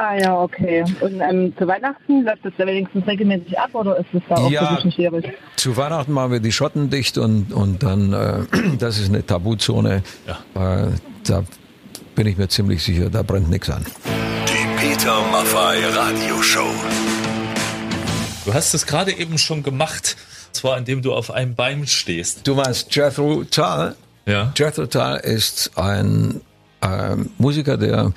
Ah 0.00 0.14
ja, 0.16 0.40
okay. 0.40 0.84
Und 1.00 1.20
ähm, 1.20 1.52
zu 1.58 1.66
Weihnachten 1.66 2.22
läuft 2.22 2.44
das 2.44 2.52
da 2.56 2.64
wenigstens 2.66 3.04
regelmäßig 3.04 3.58
ab 3.58 3.70
oder 3.74 3.96
ist 3.98 4.06
das 4.12 4.22
da 4.28 4.34
auch 4.36 4.48
Ja. 4.50 4.68
ein 4.68 4.74
bisschen 4.76 4.92
schwierig? 4.92 5.32
Zu 5.56 5.76
Weihnachten 5.76 6.12
machen 6.12 6.30
wir 6.30 6.38
die 6.40 6.52
Schotten 6.52 6.88
dicht 6.88 7.18
und, 7.18 7.52
und 7.52 7.82
dann, 7.82 8.12
äh, 8.12 8.42
das 8.78 8.98
ist 9.00 9.08
eine 9.08 9.26
Tabuzone. 9.26 10.04
Äh, 10.54 10.86
da 11.26 11.42
bin 12.14 12.26
ich 12.28 12.36
mir 12.36 12.46
ziemlich 12.46 12.80
sicher, 12.84 13.10
da 13.10 13.22
brennt 13.24 13.50
nichts 13.50 13.70
an. 13.70 13.84
Die 14.46 14.80
Peter 14.86 15.20
Maffay 15.32 15.84
Radioshow. 15.92 16.70
Du 18.44 18.54
hast 18.54 18.74
es 18.74 18.86
gerade 18.86 19.12
eben 19.12 19.36
schon 19.36 19.64
gemacht. 19.64 20.16
Zwar 20.52 20.78
indem 20.78 21.02
du 21.02 21.12
auf 21.12 21.30
einem 21.32 21.54
Bein 21.56 21.86
stehst. 21.88 22.46
Du 22.46 22.54
meinst 22.54 22.94
Jethro 22.94 23.42
Tull? 23.50 23.96
Ja. 24.26 24.52
Jethro 24.56 24.86
Tull 24.86 25.20
ist 25.24 25.72
ein 25.76 26.40
ähm, 26.82 27.30
Musiker, 27.38 27.76
der 27.76 28.12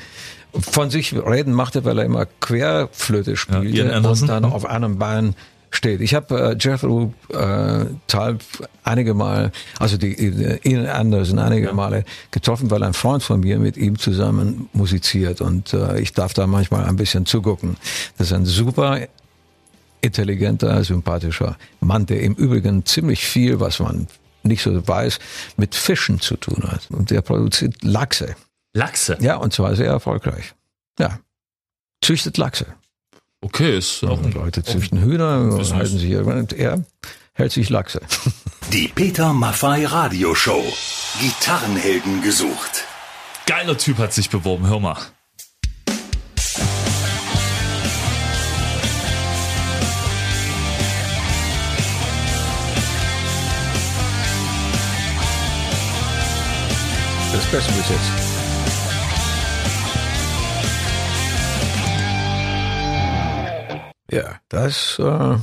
von 0.59 0.89
sich 0.89 1.13
reden 1.13 1.53
machte, 1.53 1.85
weil 1.85 1.99
er 1.99 2.05
immer 2.05 2.25
Querflöte 2.25 3.37
spielte 3.37 3.93
Anderson, 3.93 4.23
und 4.23 4.27
dann 4.27 4.45
hm. 4.45 4.53
auf 4.53 4.65
einem 4.65 4.97
Bein 4.97 5.35
steht. 5.71 6.01
Ich 6.01 6.13
habe 6.13 6.51
äh, 6.51 6.57
Jethro 6.59 7.13
äh, 7.29 7.85
Tull 8.07 8.37
einige 8.83 9.13
Mal, 9.13 9.51
also 9.79 9.97
die 9.97 10.11
äh, 10.11 10.59
Ian 10.63 10.85
Anderson 10.85 11.39
einige 11.39 11.73
Male 11.73 12.03
getroffen, 12.29 12.69
weil 12.69 12.83
ein 12.83 12.93
Freund 12.93 13.23
von 13.23 13.39
mir 13.39 13.57
mit 13.57 13.77
ihm 13.77 13.97
zusammen 13.97 14.69
musiziert 14.73 15.41
und 15.41 15.73
äh, 15.73 15.99
ich 15.99 16.13
darf 16.13 16.33
da 16.33 16.45
manchmal 16.45 16.85
ein 16.85 16.97
bisschen 16.97 17.25
zugucken. 17.25 17.77
Das 18.17 18.27
ist 18.27 18.33
ein 18.33 18.45
super 18.45 18.99
intelligenter, 20.01 20.83
sympathischer 20.83 21.57
Mann, 21.79 22.05
der 22.05 22.21
im 22.21 22.33
Übrigen 22.33 22.85
ziemlich 22.85 23.25
viel, 23.25 23.59
was 23.59 23.79
man 23.79 24.07
nicht 24.43 24.63
so 24.63 24.87
weiß, 24.87 25.19
mit 25.57 25.75
Fischen 25.75 26.19
zu 26.19 26.35
tun 26.35 26.63
hat. 26.63 26.89
Und 26.89 27.11
der 27.11 27.21
produziert 27.21 27.83
Lachse. 27.83 28.35
Lachse? 28.73 29.17
Ja, 29.19 29.35
und 29.35 29.53
zwar 29.53 29.75
sehr 29.75 29.89
erfolgreich. 29.89 30.53
Ja. 30.99 31.19
Züchtet 32.01 32.37
Lachse. 32.37 32.67
Okay, 33.41 33.77
ist 33.77 34.03
auch 34.03 34.21
ein 34.21 34.31
Leute 34.31 34.63
züchten 34.63 35.01
Hühner 35.01 35.49
halten 35.73 35.97
sich, 35.97 36.15
und 36.15 36.53
er 36.53 36.83
hält 37.33 37.51
sich 37.51 37.69
Lachse. 37.69 38.01
Die 38.71 38.87
Peter 38.87 39.33
Maffay 39.33 39.85
Radioshow. 39.85 40.63
Gitarrenhelden 41.19 42.21
gesucht. 42.21 42.85
Geiler 43.47 43.77
Typ 43.77 43.97
hat 43.97 44.13
sich 44.13 44.29
beworben, 44.29 44.67
hör 44.67 44.79
mal. 44.79 44.97
Das 57.33 57.45
Beste 57.45 57.73
bis 57.73 57.89
jetzt. 57.89 58.30
Ja, 64.11 64.39
das, 64.49 64.99
äh, 64.99 65.37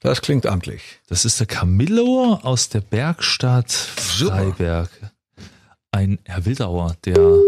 das 0.00 0.20
klingt 0.20 0.46
amtlich. 0.46 1.00
Das 1.08 1.24
ist 1.24 1.38
der 1.38 1.46
Camillo 1.46 2.40
aus 2.42 2.68
der 2.68 2.80
Bergstadt 2.80 3.70
Freiberg. 3.70 4.90
Ein 5.92 6.18
Herr 6.24 6.44
Wildauer, 6.44 6.96
der 7.04 7.38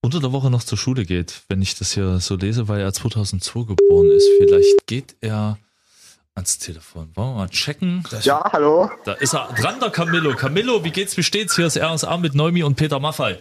unter 0.00 0.20
der 0.20 0.32
Woche 0.32 0.50
noch 0.50 0.64
zur 0.64 0.78
Schule 0.78 1.04
geht, 1.04 1.42
wenn 1.48 1.60
ich 1.60 1.74
das 1.78 1.92
hier 1.92 2.18
so 2.18 2.36
lese, 2.36 2.68
weil 2.68 2.80
er 2.80 2.92
2002 2.92 3.74
geboren 3.74 4.10
ist. 4.10 4.26
Vielleicht 4.38 4.86
geht 4.86 5.16
er 5.20 5.58
ans 6.34 6.58
Telefon. 6.58 7.10
Wollen 7.14 7.28
wir 7.28 7.34
mal 7.34 7.48
checken? 7.48 8.04
Ja, 8.22 8.42
hallo. 8.52 8.90
Da 9.04 9.12
ist 9.14 9.34
er 9.34 9.48
dran, 9.60 9.80
der 9.80 9.90
Camillo. 9.90 10.34
Camillo, 10.34 10.82
wie 10.84 10.90
geht's, 10.90 11.16
wie 11.16 11.22
steht's? 11.22 11.56
Hier 11.56 11.66
ist 11.66 11.76
RSA 11.76 12.16
mit 12.16 12.34
Neumi 12.34 12.62
und 12.62 12.76
Peter 12.76 13.00
Maffei. 13.00 13.38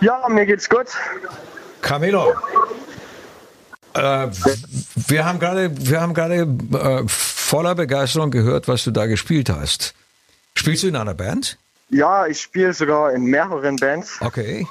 Ja, 0.00 0.28
mir 0.28 0.46
geht's 0.46 0.68
gut. 0.68 0.86
Camilo, 1.80 2.34
äh, 3.94 4.28
wir 5.08 5.24
haben 5.24 5.38
gerade, 5.38 5.70
wir 5.74 6.00
haben 6.00 6.14
gerade 6.14 6.34
äh, 6.44 7.04
voller 7.06 7.74
Begeisterung 7.74 8.30
gehört, 8.30 8.68
was 8.68 8.84
du 8.84 8.90
da 8.90 9.06
gespielt 9.06 9.50
hast. 9.50 9.94
Spielst 10.54 10.82
du 10.82 10.88
in 10.88 10.96
einer 10.96 11.14
Band? 11.14 11.58
Ja, 11.90 12.26
ich 12.26 12.40
spiele 12.40 12.72
sogar 12.72 13.12
in 13.12 13.24
mehreren 13.24 13.76
Bands. 13.76 14.18
Okay. 14.20 14.66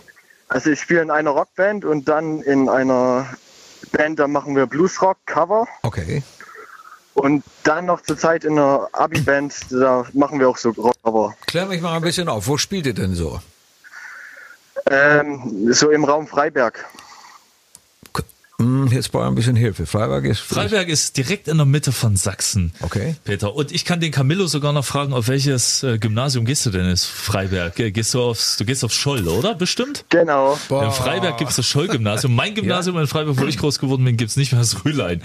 Also 0.47 0.71
ich 0.71 0.81
spiele 0.81 1.01
in 1.01 1.11
einer 1.11 1.29
Rockband 1.29 1.85
und 1.85 2.09
dann 2.09 2.41
in 2.41 2.67
einer 2.67 3.27
Band, 3.91 4.19
da 4.19 4.27
machen 4.27 4.55
wir 4.55 4.65
Bluesrock, 4.65 5.17
Cover. 5.25 5.67
Okay. 5.83 6.23
Und 7.13 7.43
dann 7.63 7.85
noch 7.85 8.01
zur 8.01 8.17
Zeit 8.17 8.43
in 8.43 8.57
einer 8.57 8.87
Abi-Band, 8.93 9.53
da 9.69 10.05
machen 10.13 10.39
wir 10.39 10.49
auch 10.49 10.57
so 10.57 10.69
Rockcover. 10.71 11.35
Klär 11.45 11.65
mich 11.65 11.81
mal 11.81 11.95
ein 11.95 12.01
bisschen 12.01 12.29
auf. 12.29 12.47
Wo 12.47 12.57
spielt 12.57 12.85
ihr 12.85 12.93
denn 12.93 13.13
so? 13.15 13.39
Ähm, 14.89 15.71
so 15.73 15.89
im 15.91 16.05
Raum 16.05 16.27
Freiberg. 16.27 16.85
Hm, 18.61 18.87
jetzt 18.91 19.11
brauche 19.11 19.23
ich 19.23 19.29
ein 19.29 19.35
bisschen 19.35 19.55
Hilfe. 19.55 19.85
Freiberg 19.85 20.25
ist. 20.25 20.39
Freiberg 20.39 20.87
ist 20.87 21.17
direkt 21.17 21.47
in 21.47 21.57
der 21.57 21.65
Mitte 21.65 21.91
von 21.91 22.15
Sachsen. 22.15 22.73
Okay. 22.81 23.15
Peter. 23.23 23.55
Und 23.55 23.71
ich 23.71 23.85
kann 23.85 23.99
den 23.99 24.11
Camillo 24.11 24.45
sogar 24.45 24.71
noch 24.71 24.85
fragen, 24.85 25.13
auf 25.13 25.27
welches 25.27 25.81
äh, 25.81 25.97
Gymnasium 25.97 26.45
gehst 26.45 26.65
du 26.65 26.69
denn 26.69 26.85
in 26.85 26.95
Freiberg? 26.97 27.75
Gehst 27.75 28.13
du 28.13 28.21
aufs, 28.21 28.57
du 28.57 28.65
gehst 28.65 28.83
auf 28.83 28.93
Scholl, 28.93 29.27
oder? 29.27 29.55
Bestimmt? 29.55 30.05
Genau. 30.09 30.53
In 30.69 30.91
Freiberg 30.91 31.37
gibt 31.37 31.49
es 31.49 31.55
das 31.55 31.65
Scholl-Gymnasium. 31.65 32.35
Mein 32.35 32.53
Gymnasium 32.55 32.97
in 32.99 33.07
Freiberg, 33.07 33.39
wo 33.39 33.45
ich 33.45 33.57
groß 33.57 33.79
geworden 33.79 34.05
bin, 34.05 34.15
gibt 34.15 34.29
es 34.29 34.37
nicht 34.37 34.51
mehr 34.51 34.61
das 34.61 34.85
Rühlein. 34.85 35.21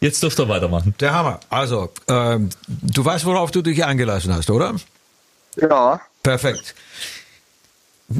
Jetzt 0.00 0.22
dürft 0.22 0.38
ihr 0.38 0.48
weitermachen. 0.48 0.94
Der 1.00 1.14
Hammer. 1.14 1.40
Also, 1.48 1.90
ähm, 2.08 2.50
du 2.68 3.04
weißt, 3.04 3.24
worauf 3.24 3.50
du 3.50 3.62
dich 3.62 3.84
eingelassen 3.84 4.34
hast, 4.34 4.50
oder? 4.50 4.74
Ja. 5.56 6.00
Perfekt. 6.22 6.74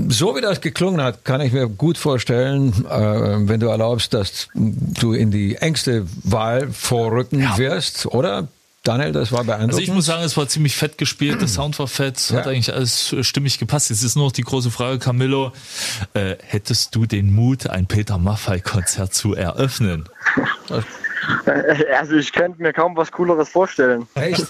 So 0.08 0.36
wie 0.36 0.40
das 0.40 0.60
geklungen 0.60 1.02
hat, 1.02 1.24
kann 1.24 1.40
ich 1.40 1.52
mir 1.52 1.66
gut 1.68 1.98
vorstellen, 1.98 2.72
äh, 2.88 3.48
wenn 3.48 3.58
du 3.58 3.66
erlaubst, 3.66 4.14
dass 4.14 4.46
du 4.54 5.12
in 5.12 5.30
die 5.32 5.56
engste 5.56 6.06
Wahl 6.22 6.68
vorrücken 6.70 7.42
wirst, 7.56 8.06
oder? 8.06 8.46
Daniel, 8.84 9.12
das 9.12 9.30
war 9.30 9.44
beeindruckend. 9.44 9.74
Also 9.74 9.82
ich 9.82 9.92
muss 9.92 10.06
sagen, 10.06 10.22
es 10.22 10.36
war 10.38 10.48
ziemlich 10.48 10.74
fett 10.74 10.96
gespielt, 10.96 11.40
der 11.42 11.48
Sound 11.48 11.78
war 11.78 11.86
fett, 11.88 12.16
hat 12.32 12.46
Ja. 12.46 12.52
eigentlich 12.52 12.72
alles 12.72 13.12
äh, 13.12 13.22
stimmig 13.24 13.58
gepasst. 13.58 13.90
Jetzt 13.90 14.02
ist 14.02 14.16
nur 14.16 14.26
noch 14.26 14.32
die 14.32 14.40
große 14.42 14.70
Frage, 14.70 14.98
Camillo, 14.98 15.52
äh, 16.14 16.36
hättest 16.46 16.94
du 16.94 17.04
den 17.04 17.30
Mut, 17.34 17.66
ein 17.68 17.86
Peter 17.86 18.16
Maffay-Konzert 18.16 19.12
zu 19.12 19.34
eröffnen? 19.34 20.08
Also 21.98 22.14
ich 22.14 22.32
könnte 22.32 22.62
mir 22.62 22.72
kaum 22.72 22.96
was 22.96 23.12
Cooleres 23.12 23.50
vorstellen. 23.50 24.06
Echt? 24.14 24.46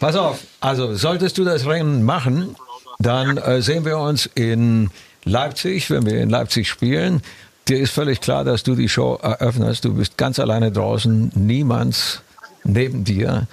Pass 0.00 0.16
auf, 0.16 0.38
also 0.60 0.94
solltest 0.94 1.36
du 1.36 1.44
das 1.44 1.66
Rennen 1.66 2.02
machen, 2.02 2.56
dann 2.98 3.36
äh, 3.36 3.62
sehen 3.62 3.84
wir 3.84 3.98
uns 3.98 4.26
in 4.26 4.90
Leipzig, 5.24 5.90
wenn 5.90 6.06
wir 6.06 6.20
in 6.20 6.30
Leipzig 6.30 6.68
spielen. 6.68 7.22
Dir 7.68 7.80
ist 7.80 7.92
völlig 7.92 8.20
klar, 8.20 8.44
dass 8.44 8.62
du 8.62 8.74
die 8.74 8.88
Show 8.88 9.18
eröffnest. 9.20 9.84
Du 9.84 9.94
bist 9.94 10.16
ganz 10.16 10.38
alleine 10.38 10.70
draußen, 10.70 11.32
niemand 11.34 12.22
neben 12.64 13.04
dir. 13.04 13.48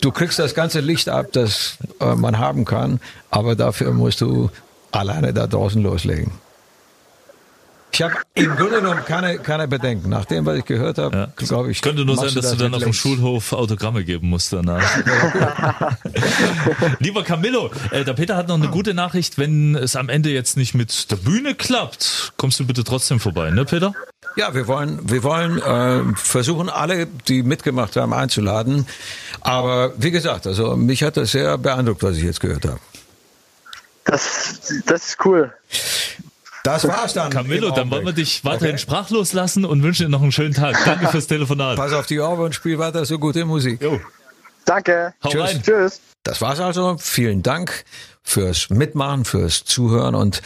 Du 0.00 0.10
kriegst 0.10 0.38
das 0.38 0.54
ganze 0.54 0.80
Licht 0.80 1.08
ab, 1.08 1.28
das 1.32 1.78
äh, 2.00 2.14
man 2.14 2.38
haben 2.38 2.64
kann, 2.64 3.00
aber 3.30 3.56
dafür 3.56 3.92
musst 3.92 4.20
du 4.20 4.50
alleine 4.92 5.32
da 5.32 5.46
draußen 5.46 5.82
loslegen. 5.82 6.32
Ich 7.94 8.02
habe 8.02 8.16
im 8.34 8.56
Grunde 8.56 8.80
genommen 8.80 9.04
keine, 9.04 9.38
keine 9.38 9.68
Bedenken. 9.68 10.08
Nach 10.08 10.24
dem, 10.24 10.44
was 10.46 10.58
ich 10.58 10.64
gehört 10.64 10.98
habe, 10.98 11.32
glaube 11.36 11.70
ich. 11.70 11.80
Könnte 11.80 12.04
nur 12.04 12.16
sein, 12.16 12.34
dass 12.34 12.50
du 12.50 12.56
dann 12.56 12.74
auf 12.74 12.82
dem. 12.82 12.92
Schulhof 12.92 13.52
Autogramme 13.52 14.02
geben 14.02 14.30
musst 14.30 14.52
danach. 14.52 14.82
Lieber 16.98 17.22
Camillo, 17.22 17.70
äh, 17.92 18.04
der 18.04 18.14
Peter 18.14 18.34
hat 18.36 18.48
noch 18.48 18.56
eine 18.56 18.66
gute 18.66 18.94
Nachricht. 18.94 19.38
Wenn 19.38 19.76
es 19.76 19.94
am 19.94 20.08
Ende 20.08 20.30
jetzt 20.30 20.56
nicht 20.56 20.74
mit 20.74 21.08
der 21.12 21.16
Bühne 21.16 21.54
klappt, 21.54 22.32
kommst 22.36 22.58
du 22.58 22.66
bitte 22.66 22.82
trotzdem 22.82 23.20
vorbei, 23.20 23.52
ne 23.52 23.64
Peter? 23.64 23.94
Ja, 24.34 24.54
wir 24.56 24.66
wollen, 24.66 24.98
wir 25.08 25.22
wollen 25.22 25.58
äh, 25.58 26.16
versuchen, 26.16 26.68
alle, 26.68 27.06
die 27.28 27.44
mitgemacht 27.44 27.94
haben, 27.94 28.12
einzuladen. 28.12 28.88
Aber 29.40 29.92
wie 29.98 30.10
gesagt, 30.10 30.48
also 30.48 30.74
mich 30.74 31.04
hat 31.04 31.16
das 31.16 31.30
sehr 31.30 31.58
beeindruckt, 31.58 32.02
was 32.02 32.16
ich 32.16 32.24
jetzt 32.24 32.40
gehört 32.40 32.64
habe. 32.64 32.80
Das, 34.04 34.82
das 34.84 35.06
ist 35.10 35.24
cool. 35.24 35.52
Das 36.64 36.88
war's 36.88 37.12
dann. 37.12 37.30
Camillo, 37.30 37.70
dann 37.72 37.90
wollen 37.90 38.06
wir 38.06 38.14
dich 38.14 38.42
weiterhin 38.42 38.78
sprachlos 38.78 39.34
lassen 39.34 39.66
und 39.66 39.82
wünschen 39.82 40.06
dir 40.06 40.08
noch 40.08 40.22
einen 40.22 40.32
schönen 40.32 40.54
Tag. 40.54 40.76
Danke 40.86 41.08
fürs 41.08 41.26
Telefonat. 41.26 41.76
Pass 41.76 41.92
auf 41.92 42.06
die 42.06 42.20
Augen 42.20 42.42
und 42.42 42.54
spiel 42.54 42.78
weiter 42.78 43.04
so 43.04 43.18
gute 43.18 43.44
Musik. 43.44 43.86
Danke. 44.64 45.12
Hau 45.22 45.28
Tschüss. 45.28 45.42
rein. 45.42 45.62
Tschüss. 45.62 46.00
Das 46.22 46.40
war's 46.40 46.60
also. 46.60 46.96
Vielen 46.98 47.42
Dank 47.42 47.84
fürs 48.22 48.70
Mitmachen, 48.70 49.26
fürs 49.26 49.64
Zuhören 49.64 50.14
und 50.14 50.40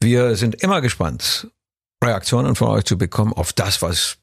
wir 0.00 0.36
sind 0.36 0.56
immer 0.56 0.82
gespannt, 0.82 1.48
Reaktionen 2.04 2.54
von 2.54 2.68
euch 2.68 2.84
zu 2.84 2.98
bekommen 2.98 3.32
auf 3.32 3.54
das, 3.54 3.80
was 3.80 4.18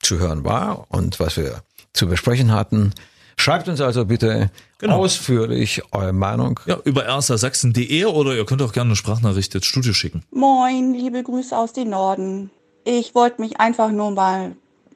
zu 0.00 0.20
hören 0.20 0.44
war 0.44 0.86
und 0.90 1.18
was 1.18 1.36
wir 1.36 1.64
zu 1.92 2.06
besprechen 2.06 2.52
hatten. 2.52 2.94
Schreibt 3.42 3.68
uns 3.68 3.80
also 3.80 4.04
bitte 4.04 4.50
Genau. 4.78 4.98
ausführlich 4.98 5.82
eure 5.90 6.12
Meinung. 6.12 6.60
Ja, 6.66 6.78
über 6.84 7.06
rsasachsen.de 7.06 8.04
oder 8.04 8.36
ihr 8.36 8.46
könnt 8.46 8.62
auch 8.62 8.72
gerne 8.72 8.90
eine 8.90 8.96
Sprachnachricht 8.96 9.52
ins 9.54 9.66
Studio 9.66 9.92
schicken. 9.92 10.22
Moin, 10.30 10.94
liebe 10.94 11.22
Grüße 11.24 11.56
aus 11.56 11.72
dem 11.72 11.90
Norden. 11.90 12.50
Ich 12.84 13.16
wollte 13.16 13.40
mich 13.40 13.58
einfach 13.58 13.90
nur 13.90 14.12
mal 14.12 14.52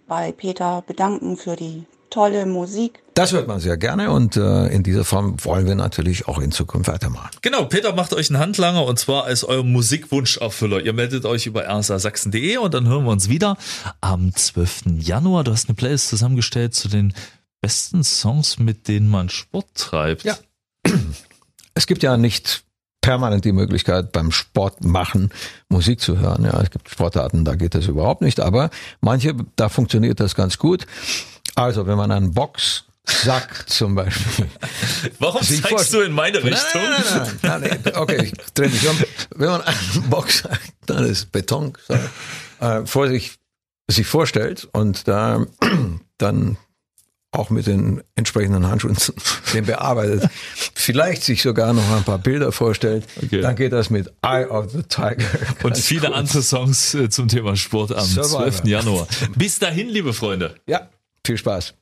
bei 0.07 0.31
Peter 0.31 0.85
bedanken 0.87 1.37
für 1.37 1.57
die 1.57 1.87
tolle 2.11 2.47
Musik. 2.47 3.01
Das 3.15 3.33
hört 3.33 3.49
man 3.49 3.59
sehr 3.59 3.77
gerne 3.77 4.13
und 4.13 4.37
äh, 4.37 4.67
in 4.69 4.85
dieser 4.85 5.05
Form 5.05 5.37
wollen 5.45 5.67
wir 5.67 5.75
natürlich 5.75 6.29
auch 6.29 6.39
in 6.39 6.53
Zukunft 6.53 6.89
weitermachen. 6.89 7.31
Genau, 7.43 7.65
Peter 7.65 7.95
macht 7.97 8.15
euch 8.15 8.31
einen 8.31 8.39
Handlanger 8.39 8.85
und 8.85 8.99
zwar 9.01 9.25
als 9.25 9.43
euer 9.43 9.65
Musikwunscherfüller. 9.65 10.81
Ihr 10.83 10.93
meldet 10.93 11.25
euch 11.25 11.47
über 11.47 11.65
rsasachsen.de 11.65 12.59
und 12.59 12.75
dann 12.75 12.87
hören 12.87 13.05
wir 13.07 13.11
uns 13.11 13.29
wieder 13.29 13.57
am 14.01 14.33
12. 14.33 14.99
Januar. 15.01 15.43
Du 15.43 15.51
hast 15.51 15.69
eine 15.69 15.75
Playlist 15.75 16.09
zusammengestellt 16.09 16.75
zu 16.75 16.89
den 16.89 17.13
besten 17.61 18.05
Songs, 18.05 18.59
mit 18.59 18.89
denen 18.89 19.09
man 19.09 19.29
Sport 19.29 19.67
treibt. 19.75 20.25
Ja. 20.25 20.37
Es 21.75 21.87
gibt 21.87 22.03
ja 22.03 22.17
nicht 22.17 22.65
permanent 23.07 23.45
die 23.45 23.53
Möglichkeit, 23.53 24.11
beim 24.11 24.33
Sport 24.33 24.83
machen 24.83 25.31
Musik 25.69 26.01
zu 26.01 26.19
hören. 26.19 26.45
Ja, 26.45 26.61
es 26.61 26.71
gibt 26.71 26.91
Sportarten, 26.91 27.45
da 27.45 27.55
geht 27.55 27.77
das 27.77 27.87
überhaupt 27.87 28.21
nicht, 28.21 28.41
aber 28.41 28.71
manche, 29.01 29.33
da 29.55 29.69
funktioniert 29.69 30.19
das 30.19 30.35
ganz 30.35 30.59
gut. 30.59 30.87
Also, 31.55 31.87
wenn 31.87 31.97
man 31.97 32.11
einen 32.11 32.35
Boxsack 32.35 33.65
zum 33.69 33.95
Beispiel. 33.95 34.51
Warum 35.21 35.41
zeigst 35.41 35.93
du 35.93 36.01
in 36.01 36.13
meine 36.13 36.43
Richtung? 36.43 36.83
Nein, 36.83 37.05
nein, 37.09 37.39
nein, 37.43 37.61
nein, 37.61 37.81
nein, 37.85 37.97
okay, 37.97 38.25
ich 38.25 38.53
drehe 38.55 38.71
mich 38.71 38.89
um. 38.89 38.99
Wenn 39.37 39.51
man 39.51 39.61
einen 39.61 40.11
Boxsack, 40.11 40.61
dann 40.87 41.05
ist 41.05 41.31
Beton, 41.31 41.75
so, 41.87 41.95
äh, 42.59 42.87
vor 42.87 43.07
sich, 43.07 43.37
sich 43.89 44.07
vorstellt 44.09 44.69
und 44.73 45.07
da 45.07 45.47
dann 46.19 46.57
auch 47.33 47.51
mit 47.51 47.67
den 47.67 48.03
entsprechenden 48.15 48.67
Handschuhen 48.67 48.97
den 49.55 49.67
bearbeitet, 49.67 50.31
vielleicht 50.75 51.23
sich 51.23 51.43
sogar 51.43 51.73
noch 51.73 51.91
ein 51.97 52.05
paar 52.05 52.19
Bilder 52.19 52.53
vorstellt, 52.53 53.05
okay. 53.23 53.41
dann 53.41 53.57
geht 53.57 53.73
das 53.73 53.91
mit 53.91 54.13
Eye 54.23 54.47
of 54.47 54.71
the 54.71 54.83
Tiger. 54.83 55.27
Und 55.63 55.77
viele 55.77 56.09
gut. 56.09 56.17
andere 56.17 56.43
Songs 56.43 56.95
äh, 56.95 57.11
zum 57.11 57.29
Thema 57.29 57.57
Sport 57.57 57.93
am 57.93 58.05
Survivor. 58.05 58.51
12. 58.51 58.65
Januar. 58.65 59.09
Bis 59.37 59.59
dahin, 59.59 59.89
liebe 59.89 60.13
Freunde. 60.13 60.55
Ja, 60.67 60.89
viel 61.27 61.37
Spaß. 61.37 61.75